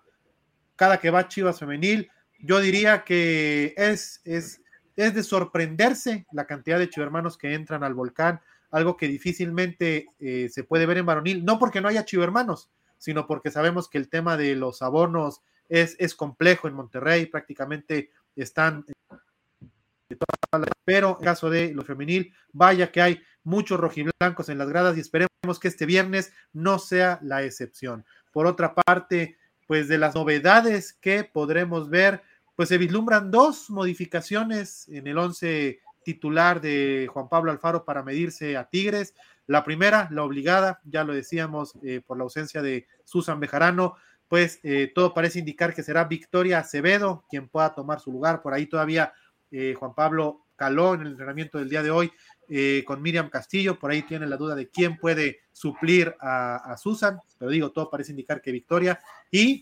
[0.75, 2.09] cada que va Chivas Femenil,
[2.39, 4.61] yo diría que es, es,
[4.95, 8.41] es de sorprenderse la cantidad de chivermanos que entran al volcán,
[8.71, 13.27] algo que difícilmente eh, se puede ver en varonil, no porque no haya chivermanos, sino
[13.27, 18.85] porque sabemos que el tema de los abonos es, es complejo en Monterrey, prácticamente están
[20.85, 25.01] pero en caso de lo femenil, vaya que hay muchos rojiblancos en las gradas y
[25.01, 28.05] esperemos que este viernes no sea la excepción.
[28.31, 29.37] Por otra parte,
[29.67, 32.21] pues de las novedades que podremos ver,
[32.55, 38.55] pues se vislumbran dos modificaciones en el once titular de Juan Pablo Alfaro para medirse
[38.55, 39.13] a Tigres.
[39.45, 43.95] La primera, la obligada, ya lo decíamos eh, por la ausencia de Susan Bejarano,
[44.29, 48.41] pues eh, todo parece indicar que será Victoria Acevedo quien pueda tomar su lugar.
[48.41, 49.11] Por ahí todavía
[49.51, 52.09] eh, Juan Pablo caló en el entrenamiento del día de hoy
[52.47, 53.77] eh, con Miriam Castillo.
[53.77, 58.11] Por ahí tiene la duda de quién puede suplir a, Susan, pero digo, todo parece
[58.11, 58.97] indicar que Victoria.
[59.29, 59.61] Y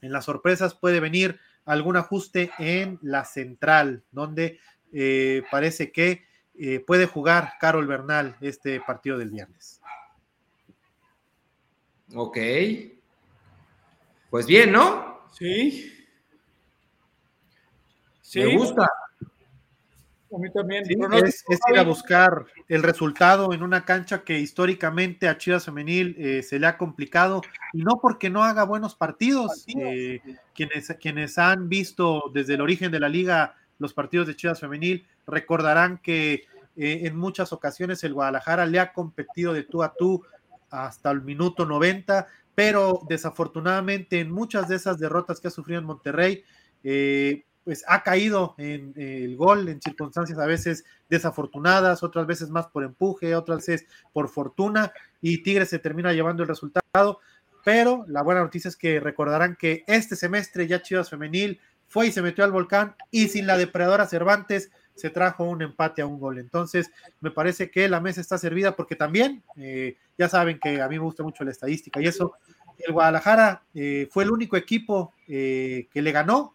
[0.00, 4.58] en las sorpresas puede venir algún ajuste en la central, donde
[5.50, 6.24] parece que
[6.86, 9.80] puede jugar Carol Bernal este partido del viernes.
[12.14, 12.36] Ok,
[14.32, 15.26] pues bien, ¿no?
[15.30, 15.92] Sí.
[18.22, 18.40] Sí.
[18.40, 18.90] Me gusta.
[20.34, 20.84] A mí también.
[21.22, 26.42] es, ir a buscar el resultado en una cancha que históricamente a Chivas Femenil eh,
[26.42, 27.42] se le ha complicado,
[27.74, 29.66] y no porque no haga buenos partidos.
[29.68, 30.22] Eh,
[30.54, 35.06] quienes, quienes han visto desde el origen de la liga los partidos de Chivas Femenil
[35.26, 36.44] recordarán que
[36.76, 40.24] eh, en muchas ocasiones el Guadalajara le ha competido de tú a tú
[40.70, 45.86] hasta el minuto 90 pero desafortunadamente en muchas de esas derrotas que ha sufrido en
[45.86, 46.44] Monterrey,
[46.84, 52.50] eh, pues ha caído en eh, el gol en circunstancias a veces desafortunadas, otras veces
[52.50, 57.20] más por empuje, otras veces por fortuna, y Tigres se termina llevando el resultado.
[57.64, 61.60] Pero la buena noticia es que recordarán que este semestre ya Chivas Femenil
[61.92, 66.00] fue y se metió al volcán y sin la depredadora Cervantes, se trajo un empate
[66.00, 66.38] a un gol.
[66.38, 66.90] Entonces,
[67.20, 70.96] me parece que la mesa está servida porque también, eh, ya saben que a mí
[70.96, 72.32] me gusta mucho la estadística y eso,
[72.78, 76.54] el Guadalajara eh, fue el único equipo eh, que le ganó,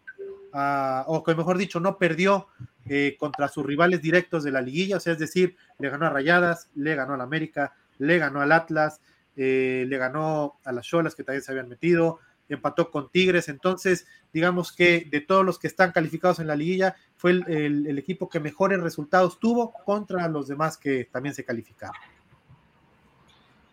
[0.52, 2.48] a, o que mejor dicho, no perdió
[2.88, 6.10] eh, contra sus rivales directos de la liguilla, o sea, es decir, le ganó a
[6.10, 9.00] Rayadas, le ganó al América, le ganó al Atlas,
[9.36, 12.18] eh, le ganó a las Cholas que también se habían metido,
[12.48, 16.96] empató con Tigres, entonces digamos que de todos los que están calificados en la liguilla,
[17.16, 21.44] fue el, el- el equipo que mejores resultados tuvo contra los demás que también se
[21.44, 21.96] calificaron.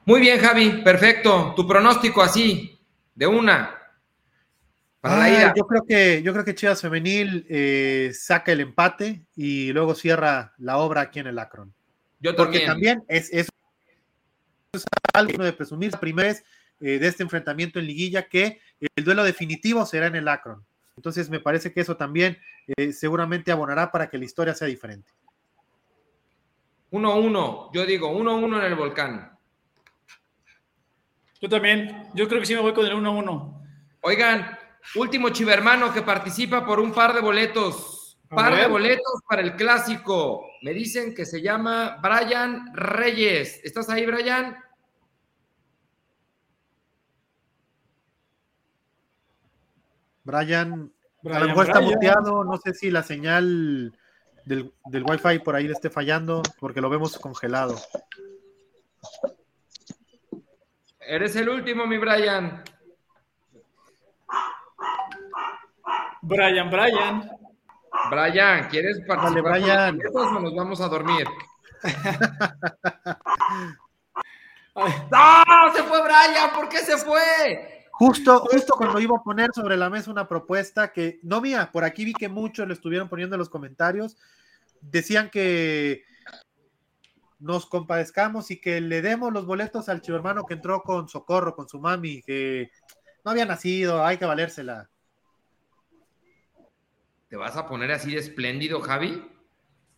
[0.06, 1.54] Muy bien, Javi, perfecto.
[1.56, 2.80] Tu pronóstico así,
[3.16, 3.76] de una.
[5.02, 5.54] Para la Ah, ida.
[5.56, 10.54] yo creo que yo creo que Chivas Femenil eh, saca el empate y luego cierra
[10.58, 11.74] la obra aquí en el Akron.
[12.20, 13.00] Yo Porque también.
[13.00, 13.48] también es, es,
[14.74, 15.92] es algo de presumir.
[15.92, 16.44] La primera vez
[16.80, 20.66] eh, de este enfrentamiento en liguilla que el duelo definitivo será en el Akron.
[20.96, 22.38] Entonces me parece que eso también
[22.78, 25.12] eh, seguramente abonará para que la historia sea diferente.
[26.92, 27.70] 1-1.
[27.74, 29.38] Yo digo 1-1 en el volcán.
[31.42, 32.10] Yo también.
[32.14, 33.62] Yo creo que sí me voy con el 1-1.
[34.02, 34.58] Oigan,
[34.96, 38.18] último chivermano que participa por un par de boletos.
[38.30, 40.48] Par de boletos para el clásico.
[40.62, 43.62] Me dicen que se llama Brian Reyes.
[43.64, 44.58] ¿Estás ahí, Brian?
[50.26, 53.98] Brian, a Brian, lo mejor está muteado, no sé si la señal
[54.44, 57.76] del, del Wi-Fi por ahí le esté fallando, porque lo vemos congelado.
[61.00, 62.64] Eres el último, mi Brian.
[66.24, 67.32] Brian, Brian.
[68.10, 70.00] Brian, ¿quieres participar los Brian.
[70.12, 71.28] o nos vamos a dormir?
[74.76, 75.74] ¡No!
[75.76, 76.52] ¡Se fue Brian!
[76.56, 77.85] ¿Por qué se fue?
[77.98, 81.86] Justo, justo cuando iba a poner sobre la mesa una propuesta que, no mía, por
[81.86, 84.18] aquí vi que muchos lo estuvieron poniendo en los comentarios,
[84.82, 86.04] decían que
[87.40, 91.56] nos compadezcamos y que le demos los boletos al chivo hermano que entró con socorro,
[91.56, 92.70] con su mami, que
[93.24, 94.90] no había nacido, hay que valérsela.
[97.30, 99.24] ¿Te vas a poner así de espléndido, Javi?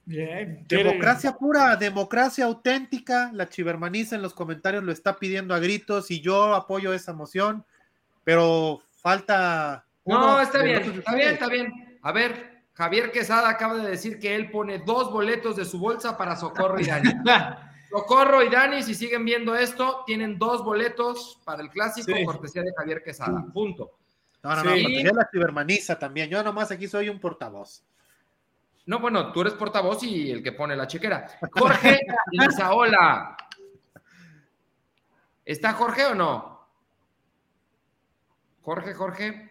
[0.05, 0.65] bien.
[0.67, 6.21] Democracia pura, democracia auténtica, la chivermaniza en los comentarios lo está pidiendo a gritos y
[6.21, 7.65] yo apoyo esa moción,
[8.27, 9.85] pero falta...
[10.03, 11.97] No, está bien, está bien, está bien.
[12.01, 16.17] A ver, Javier Quesada acaba de decir que él pone dos boletos de su bolsa
[16.17, 17.09] para Socorro y Dani.
[17.89, 22.25] Socorro y Dani, si siguen viendo esto, tienen dos boletos para el clásico Sí.
[22.25, 23.45] cortesía de Javier Quesada.
[23.53, 23.91] Punto.
[24.43, 24.83] No, no, no, Sí.
[24.83, 26.29] cortesía de la cibermaniza también.
[26.29, 27.81] Yo nomás aquí soy un portavoz.
[28.87, 31.27] No, bueno, tú eres portavoz y el que pone la chequera.
[31.53, 32.01] Jorge
[32.33, 33.37] Lizaola.
[35.45, 36.56] ¿Está Jorge o no?
[38.67, 39.49] Jorge, Jorge.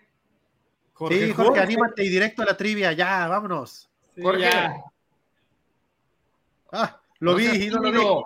[1.08, 3.88] sí, Jorge, anímate y directo a la trivia, ya, vámonos.
[4.14, 4.42] Sí, Jorge.
[4.42, 4.74] ya.
[6.70, 8.24] Ah, lo No vi, y no lo vi.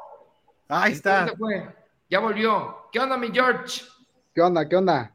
[0.66, 1.26] Ahí está.
[1.26, 1.76] ¿Dónde fue?
[2.08, 2.88] Ya volvió.
[2.90, 3.82] ¿Qué onda, mi George?
[4.34, 4.68] ¿Qué onda?
[4.68, 5.14] ¿Qué onda?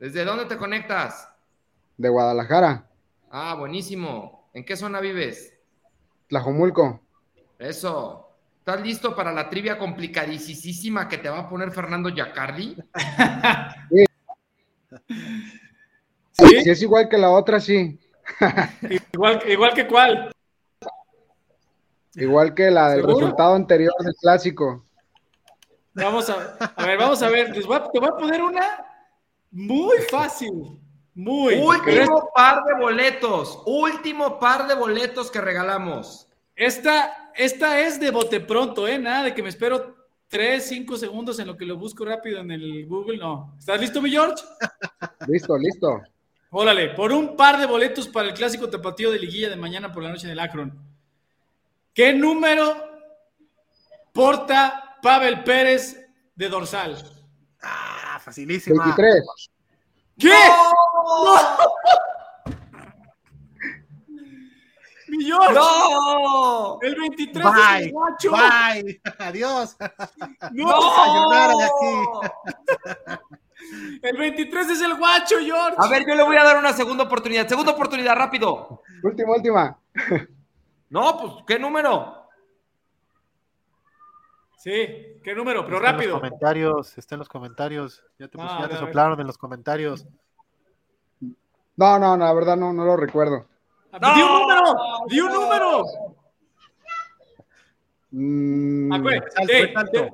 [0.00, 1.28] ¿Desde dónde te conectas?
[1.96, 2.90] De Guadalajara,
[3.30, 4.50] Ah, buenísimo.
[4.52, 5.54] ¿En qué zona vives?
[6.26, 7.00] Tlajomulco.
[7.60, 8.36] Eso.
[8.58, 12.74] ¿Estás listo para la trivia complicadísima que te va a poner Fernando Yacardi?
[13.90, 14.04] ¿Sí?
[16.32, 17.98] Si es igual que la otra, sí.
[19.12, 20.32] Igual, igual que cuál.
[22.14, 23.18] Igual que la del ¿Seguro?
[23.20, 24.84] resultado anterior del clásico.
[25.94, 27.54] Vamos a, a ver, vamos a ver.
[27.54, 28.84] Les voy a- te voy a poner una
[29.50, 30.52] muy fácil.
[31.14, 31.54] Muy.
[31.54, 33.62] Último par de boletos.
[33.66, 36.28] Último par de boletos que regalamos.
[36.56, 38.98] Esta, esta es de bote pronto, ¿eh?
[38.98, 39.94] Nada de que me espero
[40.28, 43.18] 3, 5 segundos en lo que lo busco rápido en el Google.
[43.18, 43.54] No.
[43.58, 44.42] ¿Estás listo, mi George?
[45.28, 46.02] Listo, listo.
[46.50, 50.02] Órale, por un par de boletos para el clásico tapatío de liguilla de mañana por
[50.02, 50.78] la noche en el Akron.
[51.92, 52.76] ¿Qué número
[54.12, 56.96] porta Pavel Pérez de dorsal?
[57.62, 58.84] Ah, facilísima.
[58.84, 59.24] 23.
[60.18, 60.28] ¿Qué?
[65.08, 65.52] ¡Mi George!
[65.54, 66.78] ¡No!
[66.80, 68.30] El 23 es Bye, el guacho.
[68.32, 69.76] bye, adiós.
[70.52, 71.50] No.
[71.58, 73.10] De aquí.
[74.02, 75.76] El 23 es el guacho, George.
[75.78, 77.46] A ver, yo le voy a dar una segunda oportunidad.
[77.48, 78.82] Segunda oportunidad, rápido.
[79.02, 79.78] Última, última.
[80.90, 82.26] No, pues, ¿qué número?
[84.58, 84.70] Sí,
[85.22, 85.64] ¿qué número?
[85.64, 86.12] Pero Está en rápido.
[86.12, 88.02] los comentarios, está en los comentarios.
[88.18, 90.06] Ya te, No, ya ver, te soplaron en los comentarios.
[91.76, 93.46] No, no, no, la verdad no, no lo recuerdo.
[94.00, 94.62] ¡Di un número!
[95.08, 95.84] ¡Di un número!
[98.10, 99.90] Mm, Acuérdate, ey, salto.
[99.92, 100.10] te,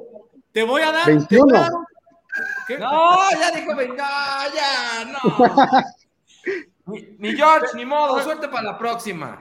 [0.53, 1.07] te voy a dar.
[1.07, 1.29] 21.
[1.29, 1.87] te voy a dar un-
[2.67, 2.79] ¿Qué?
[2.79, 4.09] No, ya dijo, venga,
[4.55, 5.85] ya, no.
[7.19, 9.41] Mi George, ni modo, suerte para la próxima.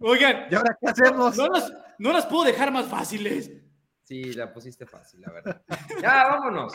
[0.00, 1.36] Oigan, ¿Y ahora qué hacemos?
[1.36, 3.50] no las, no las puedo dejar más fáciles.
[4.04, 5.62] Sí, la pusiste fácil, la verdad.
[6.02, 6.74] Ya, vámonos.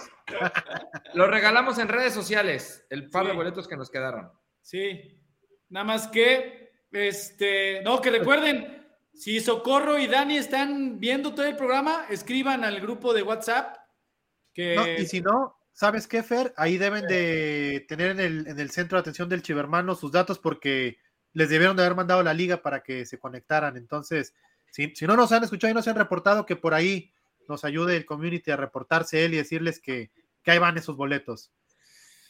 [1.14, 4.32] Lo regalamos en redes sociales, el par de boletos que nos quedaron.
[4.62, 5.20] Sí,
[5.70, 11.56] nada más que, este, no, que recuerden, si Socorro y Dani están viendo todo el
[11.56, 13.78] programa, escriban al grupo de WhatsApp.
[14.54, 16.54] Que No, y si no, ¿sabes qué, Fer?
[16.58, 20.40] Ahí deben de tener en el, en el centro de atención del Chivermano sus datos
[20.40, 20.98] porque
[21.34, 23.78] les debieron de haber mandado la liga para que se conectaran.
[23.78, 24.34] Entonces,
[24.72, 27.14] si, si no nos han escuchado y no se han reportado, que por ahí
[27.48, 30.12] nos ayude el community a reportarse él y decirles que,
[30.44, 31.52] que ahí van esos boletos.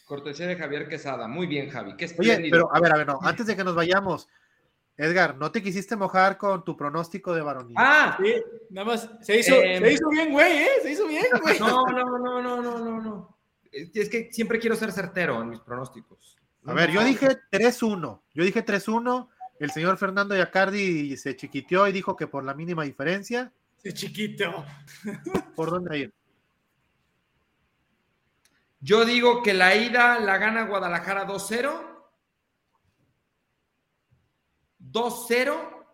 [0.09, 1.27] Cortesía de Javier Quesada.
[1.27, 1.95] Muy bien, Javi.
[1.95, 4.27] Qué Oye, pero a ver, a ver, no, antes de que nos vayamos,
[4.97, 7.75] Edgar, ¿no te quisiste mojar con tu pronóstico de varonil?
[7.77, 8.33] Ah, sí,
[8.71, 9.83] nada más, se hizo, Em.
[9.83, 10.69] se hizo bien, güey, ¿eh?
[10.81, 11.59] Se hizo bien, güey.
[11.59, 13.37] no, no, no, no, no, no, no.
[13.71, 16.35] Es que siempre quiero ser certero en mis pronósticos.
[16.65, 18.21] A ver, yo dije 3-1.
[18.33, 19.29] Yo dije 3-1.
[19.59, 23.53] El señor Fernando Yacardi se chiquiteó y dijo que por la mínima diferencia.
[23.77, 24.65] Ese chiquito.
[25.55, 26.13] ¿Por dónde ir?
[28.79, 31.87] Yo digo que la ida la gana Guadalajara 2-0.
[34.79, 35.85] 2-0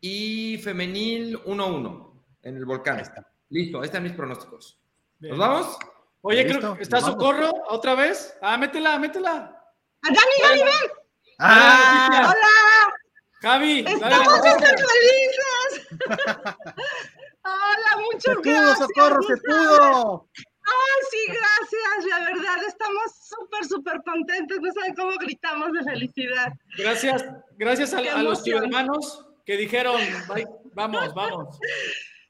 [0.00, 3.02] y femenil 1-1 en el volcán.
[3.50, 4.80] Listo, ahí están mis pronósticos.
[5.18, 5.36] Bien.
[5.36, 5.78] ¿Nos vamos?
[6.22, 7.00] Oye, Listo, creo que está.
[7.00, 8.36] Socorro otra vez.
[8.40, 9.58] Ah, métela, métela.
[10.02, 10.90] ¡A Dani, Dani, ven!
[11.38, 12.94] Ah, ¡Hola!
[13.40, 15.88] Javi, dale, ¡Estamos felices!
[17.44, 18.78] ¡Hola, muchas ¡Se pudo, gracias!
[18.78, 20.28] socorro, se pudo!
[20.72, 22.06] ¡Ay, sí, gracias!
[22.10, 24.58] La verdad, estamos súper, súper contentos.
[24.60, 26.52] No saben cómo gritamos de felicidad.
[26.78, 27.24] Gracias,
[27.58, 31.58] gracias a, a los hermanos que dijeron, "Bye, vamos, vamos.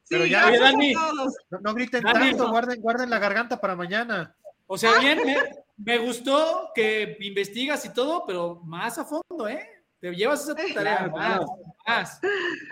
[0.05, 0.93] Sí, Pero ya, oye, Dani.
[0.95, 2.51] No, no griten Dani, tanto, no.
[2.51, 4.34] guarden, guarden la garganta para mañana.
[4.66, 5.36] O sea, bien, me,
[5.78, 9.68] me gustó que investigas y todo, pero más a fondo, ¿eh?
[10.01, 11.47] Te llevas esa tarea Claro, más, claro.
[11.86, 12.20] más.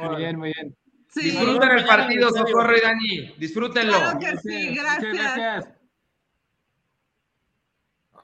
[0.00, 0.76] Muy bien, muy bien.
[1.12, 2.30] Sí, Disfruten el partido.
[2.30, 3.34] Socorro y Dani.
[3.36, 3.98] Disfrútenlo.
[3.98, 5.68] claro que sí, gracias.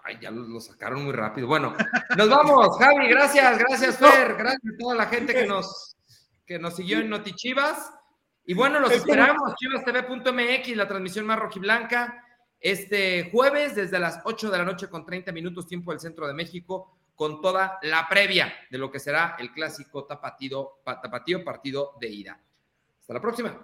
[0.05, 1.49] Ay, ya lo, sacaron muy rápido.
[1.49, 1.75] Bueno,
[2.17, 2.79] nos vamos.
[2.79, 4.37] Javi, gracias, gracias, Fer.
[4.37, 5.97] Gracias a toda la gente que nos,
[6.47, 7.93] que nos siguió en Notichivas.
[8.45, 9.53] Y bueno, los esperamos.
[9.57, 12.23] Chivastv.mx, la transmisión más rojiblanca.
[12.61, 16.35] Este jueves, desde las 8 de la noche con 30 minutos, tiempo del centro de
[16.35, 21.95] México, con toda la previa de lo que será el clásico tapatío, pa- tapatío partido
[22.01, 22.41] de ida.
[23.09, 23.57] Hasta la próxima.